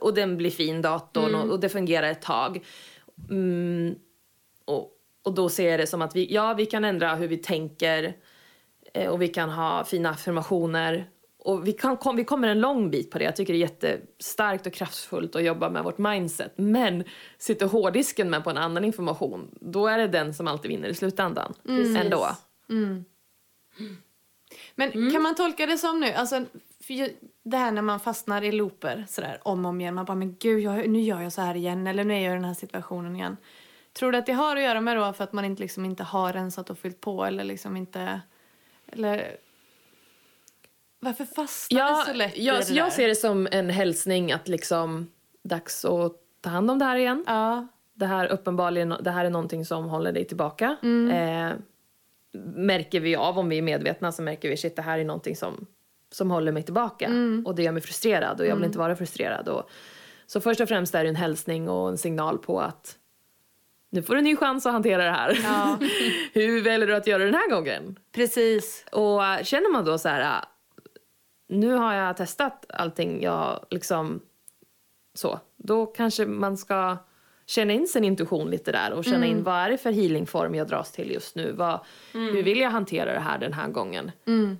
och 0.00 0.14
den 0.14 0.36
blir 0.36 0.50
fin 0.50 0.82
datorn 0.82 1.34
och, 1.34 1.50
och 1.50 1.60
det 1.60 1.68
fungerar 1.68 2.10
ett 2.10 2.22
tag. 2.22 2.64
Mm, 3.30 3.94
och, 4.64 4.90
och 5.24 5.34
då 5.34 5.48
ser 5.48 5.70
jag 5.70 5.80
det 5.80 5.86
som 5.86 6.02
att 6.02 6.16
vi, 6.16 6.34
ja, 6.34 6.54
vi 6.54 6.66
kan 6.66 6.84
ändra 6.84 7.14
hur 7.14 7.28
vi 7.28 7.36
tänker 7.36 8.16
eh, 8.94 9.08
och 9.08 9.22
vi 9.22 9.28
kan 9.28 9.50
ha 9.50 9.84
fina 9.84 10.10
affirmationer 10.10 11.10
och 11.46 11.68
vi, 11.68 11.72
kan, 11.72 11.96
kom, 11.96 12.16
vi 12.16 12.24
kommer 12.24 12.48
en 12.48 12.60
lång 12.60 12.90
bit 12.90 13.10
på 13.10 13.18
det. 13.18 13.24
Jag 13.24 13.36
tycker 13.36 13.52
det 13.52 13.58
är 13.58 13.60
jättestarkt 13.60 14.66
och 14.66 14.72
kraftfullt 14.72 15.36
att 15.36 15.44
jobba 15.44 15.70
med 15.70 15.84
vårt 15.84 15.98
mindset. 15.98 16.52
Men 16.56 17.04
sitter 17.38 17.66
hårddisken 17.66 18.30
med 18.30 18.44
på 18.44 18.50
en 18.50 18.56
annan 18.56 18.84
information, 18.84 19.58
då 19.60 19.86
är 19.86 19.98
det 19.98 20.06
den 20.06 20.34
som 20.34 20.48
alltid 20.48 20.70
vinner 20.70 20.88
i 20.88 20.94
slutändan. 20.94 21.54
Ändå. 21.96 22.28
Men 24.74 25.12
kan 25.12 25.22
man 25.22 25.34
tolka 25.34 25.66
det 25.66 25.78
som 25.78 26.00
nu, 26.00 26.12
alltså 26.12 26.44
för 26.86 27.10
det 27.42 27.56
här 27.56 27.70
när 27.70 27.82
man 27.82 28.00
fastnar 28.00 28.44
i 28.44 28.52
looper 28.52 29.04
sådär 29.08 29.38
om 29.42 29.64
och 29.64 29.68
om 29.68 29.80
igen. 29.80 29.94
Man 29.94 30.04
bara, 30.04 30.14
men 30.14 30.36
gud, 30.38 30.60
jag, 30.60 30.88
nu 30.88 31.00
gör 31.00 31.20
jag 31.20 31.32
så 31.32 31.40
här 31.40 31.54
igen. 31.54 31.86
Eller 31.86 32.04
nu 32.04 32.14
är 32.14 32.20
jag 32.20 32.32
i 32.32 32.34
den 32.34 32.44
här 32.44 32.54
situationen 32.54 33.16
igen. 33.16 33.36
Tror 33.92 34.12
du 34.12 34.18
att 34.18 34.26
det 34.26 34.32
har 34.32 34.56
att 34.56 34.62
göra 34.62 34.80
med 34.80 34.96
då 34.96 35.12
för 35.12 35.24
att 35.24 35.32
man 35.32 35.44
inte, 35.44 35.62
liksom, 35.62 35.84
inte 35.84 36.02
har 36.02 36.32
rensat 36.32 36.70
och 36.70 36.78
fyllt 36.78 37.00
på 37.00 37.24
eller 37.24 37.44
liksom 37.44 37.76
inte... 37.76 38.20
Eller... 38.86 39.36
Varför 41.00 41.24
fastnar 41.24 41.78
Ja, 41.80 42.04
det 42.06 42.12
så 42.12 42.16
lätt 42.16 42.36
jag, 42.38 42.56
i 42.56 42.64
det 42.64 42.74
jag 42.74 42.86
där? 42.86 42.90
ser 42.90 43.08
det 43.08 43.14
som 43.14 43.48
en 43.50 43.70
hälsning 43.70 44.32
att 44.32 44.48
liksom 44.48 45.10
dags 45.42 45.84
att 45.84 46.12
ta 46.40 46.50
hand 46.50 46.70
om 46.70 46.78
det 46.78 46.84
här 46.84 46.96
igen. 46.96 47.24
Ja. 47.26 47.66
Det 47.94 48.06
här 48.06 48.26
uppenbarligen, 48.26 48.94
det 49.00 49.10
här 49.10 49.24
är 49.24 49.30
någonting 49.30 49.64
som 49.64 49.84
håller 49.88 50.12
dig 50.12 50.24
tillbaka. 50.24 50.76
Mm. 50.82 51.10
Eh, 51.10 51.56
märker 52.54 53.00
vi 53.00 53.16
av, 53.16 53.38
om 53.38 53.48
vi 53.48 53.58
är 53.58 53.62
medvetna, 53.62 54.12
så 54.12 54.22
märker 54.22 54.48
vi 54.48 54.56
shit 54.56 54.76
det 54.76 54.82
här 54.82 54.98
är 54.98 55.04
någonting 55.04 55.36
som, 55.36 55.66
som 56.16 56.30
håller 56.30 56.52
mig 56.52 56.62
tillbaka. 56.62 57.06
Mm. 57.06 57.46
Och 57.46 57.54
det 57.54 57.62
gör 57.62 57.72
mig 57.72 57.82
frustrerad 57.82 58.40
och 58.40 58.46
jag 58.46 58.56
vill 58.56 58.64
inte 58.64 58.78
vara 58.78 58.96
frustrerad. 58.96 59.48
Och, 59.48 59.70
så 60.26 60.40
först 60.40 60.60
och 60.60 60.68
främst 60.68 60.94
är 60.94 61.02
det 61.02 61.08
en 61.08 61.16
hälsning 61.16 61.68
och 61.68 61.88
en 61.88 61.98
signal 61.98 62.38
på 62.38 62.60
att 62.60 62.96
nu 63.90 64.02
får 64.02 64.14
du 64.14 64.18
en 64.18 64.24
ny 64.24 64.36
chans 64.36 64.66
att 64.66 64.72
hantera 64.72 65.04
det 65.04 65.10
här. 65.10 65.38
Ja. 65.42 65.78
Hur 66.32 66.62
väljer 66.62 66.86
du 66.86 66.96
att 66.96 67.06
göra 67.06 67.24
den 67.24 67.34
här 67.34 67.50
gången? 67.50 67.98
Precis. 68.12 68.84
Och 68.92 69.20
känner 69.42 69.72
man 69.72 69.84
då 69.84 69.98
så 69.98 70.08
här, 70.08 70.44
nu 71.48 71.72
har 71.72 71.94
jag 71.94 72.16
testat 72.16 72.66
allting 72.68 73.22
jag 73.22 73.66
liksom 73.70 74.20
så, 75.14 75.40
då 75.56 75.86
kanske 75.86 76.26
man 76.26 76.56
ska 76.56 76.96
känna 77.46 77.72
in 77.72 77.88
sin 77.88 78.04
intuition 78.04 78.50
lite 78.50 78.72
där 78.72 78.92
och 78.92 79.04
känna 79.04 79.26
in 79.26 79.42
vad 79.42 79.54
är 79.54 79.70
det 79.70 79.78
för 79.78 79.92
healingform 79.92 80.54
jag 80.54 80.68
dras 80.68 80.92
till 80.92 81.10
just 81.10 81.36
nu? 81.36 81.52
Vad, 81.52 81.80
Hur 82.12 82.42
vill 82.42 82.60
jag 82.60 82.70
hantera 82.70 83.12
det 83.12 83.20
här 83.20 83.38
den 83.38 83.52
här 83.52 83.68
gången? 83.68 84.10
Eh, 84.26 84.56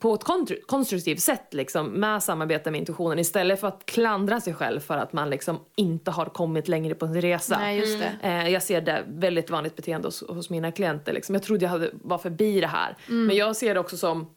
På 0.00 0.14
ett 0.14 0.24
konstruktivt 0.66 1.20
sätt 1.20 1.54
liksom, 1.54 1.86
med 1.86 2.22
samarbete 2.22 2.70
med 2.70 2.78
intuitionen 2.78 3.18
istället 3.18 3.60
för 3.60 3.68
att 3.68 3.86
klandra 3.86 4.40
sig 4.40 4.54
själv 4.54 4.80
för 4.80 4.98
att 4.98 5.12
man 5.12 5.30
liksom 5.30 5.60
inte 5.76 6.10
har 6.10 6.26
kommit 6.26 6.68
längre 6.68 6.94
på 6.94 7.06
sin 7.06 7.20
resa. 7.20 7.58
Nej, 7.58 7.78
just 7.78 7.98
det. 7.98 8.28
Eh, 8.28 8.48
jag 8.48 8.62
ser 8.62 8.80
det 8.80 9.04
väldigt 9.08 9.50
vanligt 9.50 9.76
beteende 9.76 10.08
hos, 10.08 10.28
hos 10.28 10.50
mina 10.50 10.72
klienter. 10.72 11.12
Liksom. 11.12 11.34
Jag 11.34 11.42
trodde 11.42 11.64
jag 11.64 11.70
hade, 11.70 11.90
var 11.92 12.18
förbi 12.18 12.60
det 12.60 12.66
här. 12.66 12.96
Men 13.26 13.36
jag 13.36 13.56
ser 13.56 13.74
det 13.74 13.80
också 13.80 13.96
som, 13.96 14.30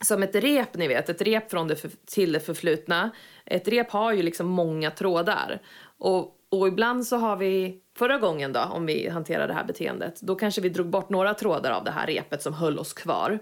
som 0.00 0.22
ett 0.22 0.34
rep, 0.34 0.74
ni 0.74 0.88
vet. 0.88 1.08
Ett 1.08 1.22
rep 1.22 1.50
från 1.50 1.68
det 1.68 1.76
för, 1.76 1.90
till 2.06 2.32
det 2.32 2.40
förflutna. 2.40 3.10
Ett 3.46 3.68
rep 3.68 3.90
har 3.90 4.12
ju 4.12 4.22
liksom 4.22 4.46
många 4.46 4.90
trådar. 4.90 5.62
Och, 5.98 6.36
och 6.48 6.68
ibland 6.68 7.06
så 7.06 7.16
har 7.16 7.36
vi, 7.36 7.80
förra 7.98 8.18
gången 8.18 8.52
då, 8.52 8.60
om 8.60 8.86
vi 8.86 9.08
hanterar 9.08 9.48
det 9.48 9.54
här 9.54 9.64
beteendet, 9.64 10.20
då 10.20 10.34
kanske 10.34 10.60
vi 10.60 10.68
drog 10.68 10.86
bort 10.86 11.10
några 11.10 11.34
trådar 11.34 11.70
av 11.70 11.84
det 11.84 11.90
här 11.90 12.06
repet 12.06 12.42
som 12.42 12.54
höll 12.54 12.78
oss 12.78 12.92
kvar. 12.92 13.38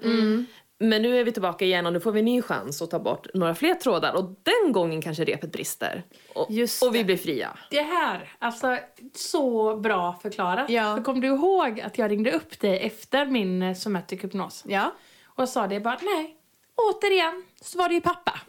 Men 0.83 1.03
nu 1.03 1.21
är 1.21 1.25
vi 1.25 1.33
tillbaka 1.33 1.65
igen 1.65 1.87
och 1.87 1.93
nu 1.93 2.01
får 2.01 2.13
vi 2.13 2.19
en 2.19 2.25
ny 2.25 2.43
chans 2.43 2.83
att 2.83 2.91
ta 2.91 2.99
bort 2.99 3.27
några 3.35 3.55
fler 3.55 3.75
trådar 3.75 4.13
och 4.13 4.25
den 4.25 4.73
gången 4.73 5.03
kanske 5.03 5.25
repet 5.25 5.53
brister. 5.53 6.03
Och, 6.35 6.47
Just 6.51 6.83
och 6.83 6.95
vi 6.95 7.05
blir 7.05 7.17
fria. 7.17 7.59
Det 7.71 7.83
här, 7.83 8.33
alltså 8.39 8.79
så 9.15 9.77
bra 9.77 10.19
förklarat. 10.23 10.71
Ja. 10.71 10.97
För 10.97 11.03
kom 11.03 11.21
du 11.21 11.27
ihåg 11.27 11.81
att 11.81 11.99
jag 11.99 12.11
ringde 12.11 12.33
upp 12.33 12.61
dig 12.61 12.79
efter 12.79 13.27
min 13.27 13.63
eh, 13.63 13.75
somatic 13.75 14.25
hypnos? 14.25 14.65
Ja. 14.67 14.93
Och 15.25 15.49
sa 15.49 15.67
det 15.67 15.81
bara, 15.81 15.99
nej, 16.03 16.37
återigen 16.75 17.45
så 17.61 17.79
var 17.79 17.89
det 17.89 17.95
ju 17.95 18.01
pappa. 18.01 18.41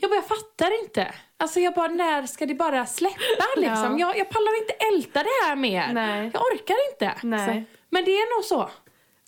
Jag 0.00 0.10
bara, 0.10 0.14
jag 0.14 0.26
fattar 0.28 0.82
inte. 0.82 1.14
Alltså 1.36 1.60
jag 1.60 1.74
bara, 1.74 1.88
när 1.88 2.26
ska 2.26 2.46
det 2.46 2.54
bara 2.54 2.86
släppa 2.86 3.44
liksom? 3.56 3.98
Ja. 3.98 3.98
Jag, 3.98 4.18
jag 4.18 4.30
pallar 4.30 4.60
inte 4.60 4.72
älta 4.72 5.22
det 5.22 5.46
här 5.46 5.56
mer. 5.56 5.92
Nej. 5.92 6.30
Jag 6.34 6.42
orkar 6.42 6.76
inte. 6.92 7.14
Nej. 7.22 7.46
Så, 7.46 7.76
men 7.90 8.04
det 8.04 8.10
är 8.10 8.36
nog 8.38 8.44
så. 8.44 8.70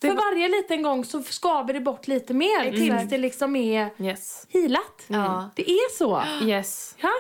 För 0.01 0.09
varje 0.15 0.49
liten 0.49 0.83
gång 0.83 1.05
så 1.05 1.23
skaver 1.23 1.73
det 1.75 1.81
bort 1.81 2.07
lite 2.09 2.35
mer 2.35 2.61
Exakt. 2.61 2.77
tills 2.77 3.11
det 3.11 3.19
liksom 3.19 3.57
är 3.57 3.91
Yes. 3.99 4.47
healat. 4.53 5.05
Ja. 5.07 5.51
Det 5.57 5.71
är 5.71 5.97
så. 5.99 6.23
Yes. 6.43 6.95
Ja? 7.01 7.11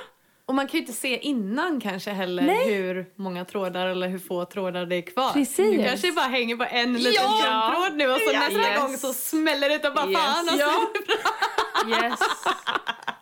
Och 0.46 0.54
man 0.54 0.66
kan 0.66 0.72
ju 0.72 0.78
inte 0.80 0.92
se 0.92 1.18
innan 1.18 1.80
kanske 1.80 2.10
heller 2.10 2.42
Nej. 2.42 2.74
hur 2.74 3.06
många 3.16 3.44
trådar 3.44 3.86
eller 3.86 4.08
hur 4.08 4.18
få 4.18 4.44
trådar 4.44 4.86
det 4.86 4.96
är 4.96 5.02
kvar. 5.02 5.32
Precis. 5.32 5.78
Du 5.78 5.84
kanske 5.84 6.12
bara 6.12 6.24
hänger 6.26 6.56
på 6.56 6.64
en 6.70 6.94
liten 6.94 7.12
Ja. 7.44 7.72
tråd 7.74 7.96
nu 7.98 8.08
och 8.12 8.18
så 8.18 8.30
Ja. 8.32 8.40
nästa 8.40 8.60
Yes. 8.70 8.80
gång 8.80 8.96
så 8.96 9.12
smäller 9.12 9.68
det 9.68 9.88
och 9.88 9.94
bara 9.94 10.06
Yes. 10.10 10.18
fan 10.20 10.48
alltså. 10.48 10.56
Ja. 10.56 10.86
Yes. 12.02 12.20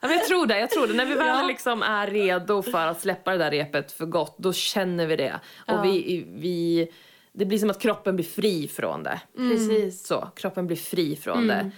Ja, 0.01 0.11
jag 0.13 0.25
tror 0.27 0.47
det. 0.47 0.59
Jag 0.61 0.71
tror 0.71 0.87
det. 0.87 0.93
När 0.95 1.07
vi 1.07 1.15
väl 1.15 1.27
Ja. 1.41 1.47
liksom 1.47 1.83
är 1.83 2.07
redo 2.07 2.63
för 2.63 2.87
att 2.87 3.01
släppa 3.01 3.31
det 3.31 3.39
där 3.39 3.51
repet 3.51 3.93
för 3.93 4.07
gott, 4.07 4.35
då 4.39 4.53
känner 4.53 5.07
vi 5.07 5.17
det. 5.17 5.41
Ja. 5.67 5.79
Och 5.79 5.85
vi, 5.85 6.25
vi, 6.29 6.89
det 7.35 7.45
blir 7.45 7.59
som 7.59 7.71
att 7.71 7.81
kroppen 7.81 8.17
blir 8.17 8.27
fri 8.27 8.69
från 8.69 9.03
det. 9.03 9.21
Precis. 9.37 10.07
Så, 10.07 10.29
kroppen 10.37 10.67
blir 10.67 10.77
fri 10.77 11.17
från 11.17 11.47
det. 11.47 11.71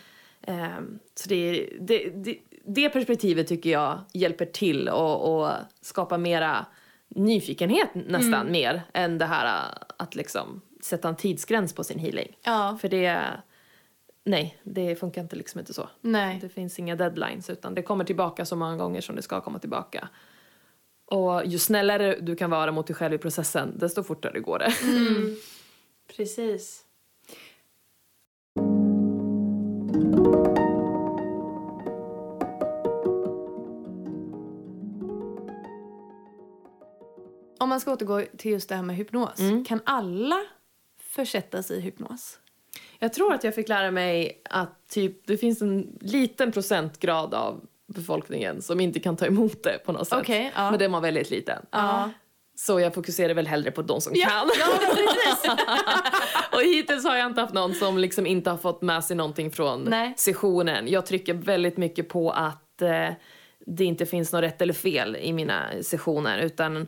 Ehm, 0.42 0.98
så 1.14 1.28
det, 1.28 1.68
det, 1.80 2.08
det, 2.08 2.38
det 2.64 2.88
perspektivet 2.88 3.46
tycker 3.46 3.70
jag 3.70 4.00
hjälper 4.12 4.46
till 4.46 4.88
och, 4.88 5.40
och 5.40 5.52
skapa 5.80 6.18
mera 6.18 6.66
nyfikenhet 7.08 7.88
nästan 7.94 8.52
mer 8.52 8.82
än 8.92 9.18
det 9.18 9.24
här 9.24 9.46
äh, 9.46 9.78
att 9.96 10.14
liksom 10.14 10.60
sätta 10.82 11.08
en 11.08 11.16
tidsgräns 11.16 11.72
på 11.72 11.84
sin 11.84 11.98
healing. 11.98 12.36
Ja. 12.42 12.78
För 12.80 12.88
det, 12.88 13.22
nej, 14.24 14.58
det 14.62 14.96
funkar 14.96 15.22
inte 15.22 15.36
liksom 15.36 15.60
inte 15.60 15.74
så. 15.74 15.88
Nej. 16.00 16.38
Det 16.42 16.48
finns 16.48 16.78
inga 16.78 16.96
deadlines 16.96 17.50
utan 17.50 17.74
det 17.74 17.82
kommer 17.82 18.04
tillbaka 18.04 18.44
så 18.44 18.56
många 18.56 18.76
gånger 18.76 19.00
som 19.00 19.16
det 19.16 19.22
ska 19.22 19.40
komma 19.40 19.58
tillbaka. 19.58 20.08
Och 21.06 21.46
ju 21.46 21.58
snällare 21.58 22.16
du 22.20 22.36
kan 22.36 22.50
vara 22.50 22.72
mot 22.72 22.86
dig 22.86 22.96
själv 22.96 23.14
i 23.14 23.18
processen, 23.18 23.78
desto 23.78 24.02
fortare 24.02 24.40
går 24.40 24.58
det. 24.58 24.72
Precis. 26.16 26.82
Om 37.58 37.68
man 37.68 37.80
ska 37.80 37.92
återgå 37.92 38.22
till 38.36 38.50
just 38.50 38.68
det 38.68 38.74
här 38.74 38.82
med 38.82 38.96
hypnos. 38.96 39.38
Kan 39.66 39.80
alla 39.84 40.44
försättas 40.98 41.70
i 41.70 41.80
hypnos? 41.80 42.38
Jag 42.98 43.12
tror 43.12 43.34
att 43.34 43.44
jag 43.44 43.54
fick 43.54 43.68
lära 43.68 43.90
mig 43.90 44.42
att 44.44 44.88
typ, 44.88 45.26
det 45.26 45.36
finns 45.36 45.62
en 45.62 45.98
liten 46.00 46.52
procentgrad 46.52 47.34
av 47.34 47.66
befolkningen 47.94 48.62
som 48.62 48.80
inte 48.80 49.00
kan 49.00 49.16
ta 49.16 49.26
emot 49.26 49.62
det 49.62 49.78
på 49.84 49.92
något 49.92 50.08
sätt. 50.08 50.18
Okej, 50.20 50.52
ja. 50.54 50.70
Men 50.70 50.78
den 50.78 50.92
var 50.92 51.00
väldigt 51.00 51.30
liten. 51.30 51.66
Ja. 51.70 52.10
Så 52.58 52.80
jag 52.80 52.94
fokuserar 52.94 53.34
väl 53.34 53.46
hellre 53.46 53.70
på 53.70 53.82
de 53.82 54.00
som 54.00 54.12
Ja, 54.16 54.28
kan. 54.28 54.50
och 56.52 56.62
hittills 56.62 57.04
har 57.04 57.16
jag 57.16 57.26
inte 57.26 57.40
haft 57.40 57.54
någon 57.54 57.74
som 57.74 57.98
liksom 57.98 58.26
inte 58.26 58.50
har 58.50 58.56
fått 58.56 58.82
med 58.82 59.04
sig 59.04 59.16
någonting 59.16 59.50
från 59.50 59.84
Nej. 59.84 60.14
sessionen. 60.16 60.88
Jag 60.88 61.06
trycker 61.06 61.34
väldigt 61.34 61.76
mycket 61.76 62.08
på 62.08 62.30
att 62.30 62.82
eh, 62.82 63.08
det 63.66 63.84
inte 63.84 64.06
finns 64.06 64.32
något 64.32 64.42
rätt 64.42 64.62
eller 64.62 64.74
fel 64.74 65.16
i 65.16 65.32
mina 65.32 65.62
sessioner 65.82 66.38
utan 66.38 66.86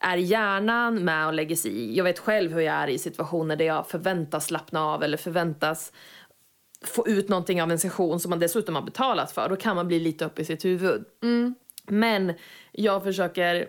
är 0.00 0.16
hjärnan 0.16 1.04
med 1.04 1.26
och 1.26 1.34
lägger 1.34 1.56
sig 1.56 1.70
i. 1.70 1.96
Jag 1.96 2.04
vet 2.04 2.18
själv 2.18 2.52
hur 2.52 2.60
jag 2.60 2.74
är 2.74 2.88
i 2.88 2.98
situationer 2.98 3.56
där 3.56 3.64
jag 3.64 3.88
förväntas 3.88 4.46
slappna 4.46 4.84
av 4.84 5.02
eller 5.02 5.16
förväntas 5.16 5.92
få 6.88 7.08
ut 7.08 7.28
någonting 7.28 7.62
av 7.62 7.70
en 7.70 7.78
session 7.78 8.20
som 8.20 8.30
man 8.30 8.38
dessutom 8.38 8.74
har 8.74 8.82
betalat 8.82 9.32
för. 9.32 9.48
Då 9.48 9.56
kan 9.56 9.76
man 9.76 9.88
bli 9.88 9.98
lite 9.98 10.24
upp 10.24 10.38
i 10.38 10.44
sitt 10.44 10.64
huvud. 10.64 11.04
Men 11.88 12.32
jag 12.72 13.02
försöker 13.02 13.68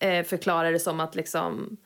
eh, 0.00 0.24
förklara 0.24 0.70
det 0.70 0.78
som 0.78 1.00
att 1.00 1.14
liksom 1.14 1.78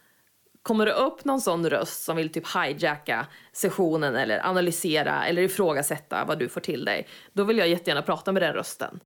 Kommer 0.63 0.87
det 0.87 0.93
upp 0.93 1.25
någon 1.25 1.41
sån 1.41 1.71
röst 1.71 2.03
som 2.03 2.17
vill 2.17 2.29
typ 2.29 2.45
hijacka 2.57 3.27
sessionen 3.53 4.17
eller 4.17 4.47
analysera 4.47 5.27
eller 5.27 5.43
ifrågasätta 5.43 6.25
vad 6.25 6.39
du 6.39 6.49
får 6.49 6.61
till 6.61 6.85
dig, 6.85 7.07
då 7.33 7.45
vill 7.45 7.59
jag 7.59 7.69
jättegärna 7.69 8.03
prata 8.03 8.33
med 8.33 8.43
den 8.43 8.53
rösten. 8.53 9.01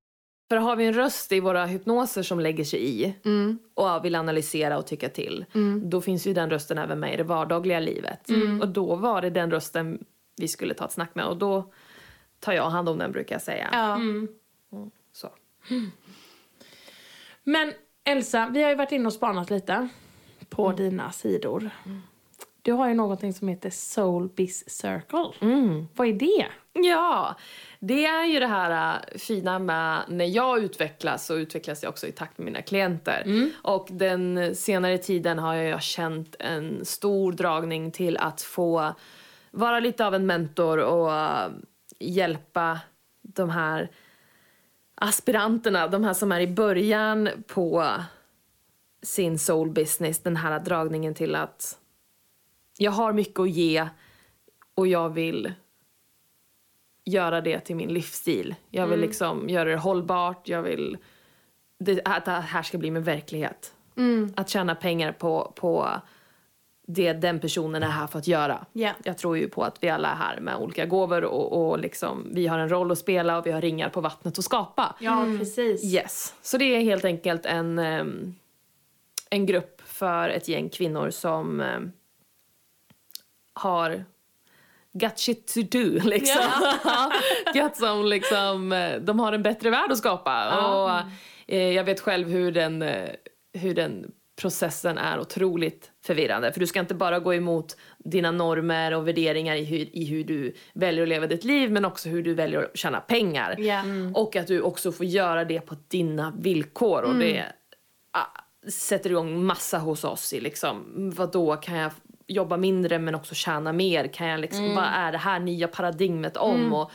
För 0.48 0.56
har 0.56 0.76
vi 0.76 0.86
en 0.86 0.92
röst 0.92 1.32
i 1.32 1.40
våra 1.40 1.66
hypnoser 1.66 2.22
som 2.22 2.40
lägger 2.40 2.64
sig 2.64 2.88
i 2.88 3.14
och 3.74 4.04
vill 4.04 4.14
analysera 4.14 4.78
och 4.78 4.86
tycka 4.86 5.08
till, 5.08 5.44
då 5.82 6.00
finns 6.00 6.26
ju 6.26 6.34
den 6.34 6.50
rösten 6.50 6.78
även 6.78 7.00
med 7.00 7.14
i 7.14 7.16
det 7.16 7.24
vardagliga 7.24 7.80
livet. 7.80 8.28
Och 8.60 8.68
då 8.68 8.94
var 8.94 9.22
det 9.22 9.30
den 9.30 9.50
rösten 9.50 10.04
vi 10.36 10.48
skulle 10.48 10.74
ta 10.74 10.84
ett 10.84 10.92
snack 10.92 11.14
med 11.14 11.26
och 11.26 11.36
då 11.36 11.72
tar 12.40 12.52
jag 12.52 12.70
hand 12.70 12.88
om 12.88 12.98
den 12.98 13.12
brukar 13.12 13.34
jag 13.34 13.42
säga. 13.42 13.68
Ja. 13.72 14.00
Så. 15.12 15.28
Men 17.44 17.72
Elsa, 18.04 18.50
vi 18.54 18.62
har 18.62 18.70
ju 18.70 18.76
varit 18.76 18.92
inne 18.92 19.06
och 19.06 19.12
spanat 19.12 19.50
lite 19.50 19.88
på 20.48 20.72
dina 20.72 21.12
sidor. 21.12 21.70
Du 22.62 22.72
har 22.72 22.88
ju 22.88 22.94
någonting 22.94 23.32
som 23.32 23.48
heter 23.48 23.70
Soul 23.70 24.28
Biz 24.28 24.70
Circle. 24.70 25.32
Vad 25.94 26.08
är 26.08 26.12
det? 26.12 26.46
Ja, 26.72 27.36
det 27.80 28.06
är 28.06 28.24
ju 28.24 28.40
det 28.40 28.46
här 28.46 28.94
äh, 28.94 29.18
fina 29.18 29.58
med 29.58 30.02
när 30.08 30.24
jag 30.24 30.58
utvecklas 30.58 31.26
så 31.26 31.36
utvecklas 31.36 31.82
jag 31.82 31.90
också 31.90 32.06
i 32.06 32.12
takt 32.12 32.38
med 32.38 32.44
mina 32.44 32.62
klienter. 32.62 33.50
Och 33.62 33.88
den 33.90 34.54
senare 34.54 34.98
tiden 34.98 35.38
har 35.38 35.54
jag 35.54 35.82
känt 35.82 36.36
en 36.38 36.84
stor 36.84 37.32
dragning 37.32 37.90
till 37.90 38.16
att 38.16 38.42
få 38.42 38.94
vara 39.56 39.80
lite 39.80 40.06
av 40.06 40.14
en 40.14 40.26
mentor 40.26 40.78
och 40.78 41.12
äh, 41.12 41.50
hjälpa 41.98 42.80
de 43.22 43.50
här 43.50 43.90
aspiranterna, 44.94 45.88
de 45.88 46.04
här 46.04 46.14
som 46.14 46.32
är 46.32 46.40
i 46.40 46.46
början 46.46 47.28
på 47.46 47.92
sin 49.02 49.38
soul 49.38 49.70
business, 49.70 50.18
den 50.18 50.36
här 50.36 50.60
dragningen 50.60 51.14
till 51.14 51.34
att 51.34 51.78
jag 52.78 52.92
har 52.92 53.12
mycket 53.12 53.40
att 53.40 53.50
ge 53.50 53.88
och 54.74 54.86
jag 54.86 55.08
vill 55.08 55.52
göra 57.04 57.40
det 57.40 57.60
till 57.60 57.76
min 57.76 57.88
livsstil. 57.88 58.54
Jag 58.70 58.86
vill 58.86 59.00
liksom 59.00 59.48
göra 59.48 59.70
det 59.70 59.76
hållbart, 59.76 60.48
jag 60.48 60.62
vill 60.62 60.98
det, 61.78 62.00
att 62.04 62.24
det 62.24 62.30
här 62.30 62.62
ska 62.62 62.78
bli 62.78 62.90
min 62.90 63.02
verklighet. 63.02 63.74
Att 64.36 64.48
tjäna 64.48 64.74
pengar 64.74 65.12
på, 65.12 65.52
på 65.56 66.00
det 66.86 67.12
den 67.12 67.40
personen 67.40 67.82
är 67.82 67.86
här 67.88 68.06
för 68.06 68.18
att 68.18 68.26
göra. 68.26 68.66
Ja. 68.72 68.90
Jag 69.04 69.18
tror 69.18 69.38
ju 69.38 69.48
på 69.48 69.64
att 69.64 69.78
vi 69.80 69.88
alla 69.88 70.10
är 70.10 70.14
här 70.14 70.40
med 70.40 70.56
olika 70.56 70.86
gåvor 70.86 71.24
och, 71.24 71.70
och 71.70 71.78
liksom, 71.78 72.26
vi 72.32 72.46
har 72.46 72.58
en 72.58 72.68
roll 72.68 72.90
att 72.90 72.98
spela 72.98 73.38
och 73.38 73.46
vi 73.46 73.50
har 73.50 73.60
ringar 73.60 73.88
på 73.88 74.00
vattnet 74.00 74.38
att 74.38 74.44
skapa. 74.44 74.96
Ja, 75.00 75.26
precis. 75.38 75.94
Yes. 75.94 76.34
Så 76.42 76.58
det 76.58 76.64
är 76.64 76.80
helt 76.80 77.04
enkelt 77.04 77.46
en, 77.46 77.78
ehm, 77.78 78.34
en 79.30 79.46
grupp 79.46 79.82
för 79.84 80.28
ett 80.28 80.48
gäng 80.48 80.68
kvinnor 80.68 81.10
som 81.10 81.60
ehm, 81.60 81.92
har 83.52 84.04
got 84.92 85.18
shit 85.18 85.46
to 85.54 85.60
do 85.62 86.00
liksom. 86.04 86.42
got 87.54 87.76
som 87.76 88.04
liksom, 88.04 88.72
eh, 88.72 88.96
de 89.00 89.20
har 89.20 89.32
en 89.32 89.42
bättre 89.42 89.70
värld 89.70 89.92
att 89.92 89.98
skapa. 89.98 90.58
Och 90.68 91.02
eh, 91.46 91.72
jag 91.72 91.84
vet 91.84 92.00
själv 92.00 92.28
hur 92.28 92.52
den, 92.52 92.82
eh, 92.82 93.10
hur 93.52 93.74
den 93.74 94.12
processen 94.36 94.98
är 94.98 95.20
otroligt 95.20 95.90
förvirrande. 96.06 96.52
För 96.52 96.60
du 96.60 96.66
ska 96.66 96.80
inte 96.80 96.94
bara 96.94 97.18
gå 97.18 97.34
emot 97.34 97.76
dina 97.98 98.30
normer 98.30 98.94
och 98.94 99.08
värderingar 99.08 99.56
i 99.56 99.64
hur, 99.64 99.96
i 99.96 100.04
hur 100.04 100.24
du 100.24 100.54
väljer 100.72 101.02
att 101.02 101.08
leva 101.08 101.26
ditt 101.26 101.44
liv 101.44 101.70
men 101.70 101.84
också 101.84 102.08
hur 102.08 102.22
du 102.22 102.34
väljer 102.34 102.62
att 102.62 102.76
tjäna 102.76 103.00
pengar. 103.00 103.60
Ja. 103.60 103.82
Och 104.14 104.36
att 104.36 104.46
du 104.46 104.60
också 104.60 104.92
får 104.92 105.06
göra 105.06 105.44
det 105.44 105.60
på 105.60 105.76
dina 105.88 106.32
villkor. 106.38 107.02
Och 107.02 107.14
det 107.14 107.44
ah, 108.10 108.70
sätter 108.70 109.10
igång 109.10 109.44
massa 109.44 109.78
hos 109.78 110.04
oss 110.04 110.32
i 110.32 110.40
liksom, 110.40 110.84
vad 111.16 111.32
då 111.32 111.56
kan 111.56 111.76
jag 111.76 111.92
jobba 112.26 112.56
mindre 112.56 112.98
men 112.98 113.14
också 113.14 113.34
tjäna 113.34 113.72
mer? 113.72 114.06
Kan 114.06 114.26
jag 114.26 114.40
liksom, 114.40 114.74
Vad 114.74 114.84
är 114.84 115.12
det 115.12 115.18
här 115.18 115.40
nya 115.40 115.68
paradigmet 115.68 116.36
om? 116.36 116.72
Och, 116.72 116.90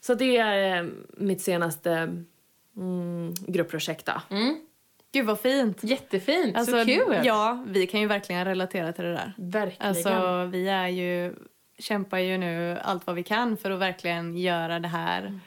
så 0.00 0.14
det 0.14 0.36
är 0.36 0.82
eh, 0.82 0.88
mitt 1.16 1.42
senaste 1.42 2.24
mm, 2.76 3.34
gruppprojekt. 3.46 4.06
Då. 4.06 4.36
Gud 5.14 5.26
vad 5.26 5.40
fint. 5.40 5.84
Jättefint, 5.84 6.56
Alltså, 6.56 6.78
så 6.80 6.84
kul. 6.84 7.20
Ja, 7.24 7.64
vi 7.66 7.86
kan 7.86 8.00
ju 8.00 8.06
verkligen 8.06 8.44
relatera 8.44 8.92
till 8.92 9.04
det 9.04 9.12
där. 9.12 9.32
Verkligen. 9.38 9.88
Alltså 9.88 10.44
vi 10.52 10.68
är 10.68 10.88
ju, 10.88 11.34
kämpar 11.78 12.18
ju 12.18 12.38
nu 12.38 12.78
allt 12.82 13.06
vad 13.06 13.16
vi 13.16 13.22
kan 13.22 13.56
för 13.56 13.70
att 13.70 13.80
verkligen 13.80 14.36
göra 14.36 14.78
det 14.80 14.88
här. 14.88 15.40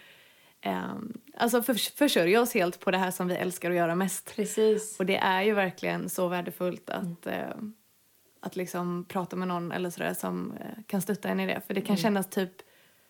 ehm, 0.62 1.14
alltså 1.38 1.62
för, 1.62 1.74
försörja 1.98 2.42
oss 2.42 2.54
helt 2.54 2.80
på 2.80 2.92
det 2.92 2.98
här 2.98 3.12
som 3.12 3.28
vi 3.28 3.36
älskar 3.36 3.70
att 3.70 3.76
göra 3.76 3.96
mest. 3.96 4.36
Precis. 4.36 5.00
Och 5.00 5.06
det 5.06 5.18
är 5.18 5.42
ju 5.42 5.54
verkligen 5.54 6.10
så 6.10 6.28
värdefullt 6.28 6.90
att, 6.90 7.28
eh, 7.28 7.56
att 8.42 8.56
liksom 8.56 9.06
prata 9.10 9.36
med 9.36 9.48
någon 9.48 9.72
eller 9.72 9.90
sådär 9.90 10.14
som 10.14 10.52
eh, 10.60 10.84
kan 10.88 11.02
stötta 11.02 11.30
en 11.30 11.40
i 11.40 11.46
det. 11.48 11.62
För 11.68 11.74
det 11.74 11.82
kan 11.82 11.98
kännas 11.98 12.30
typ, 12.30 12.52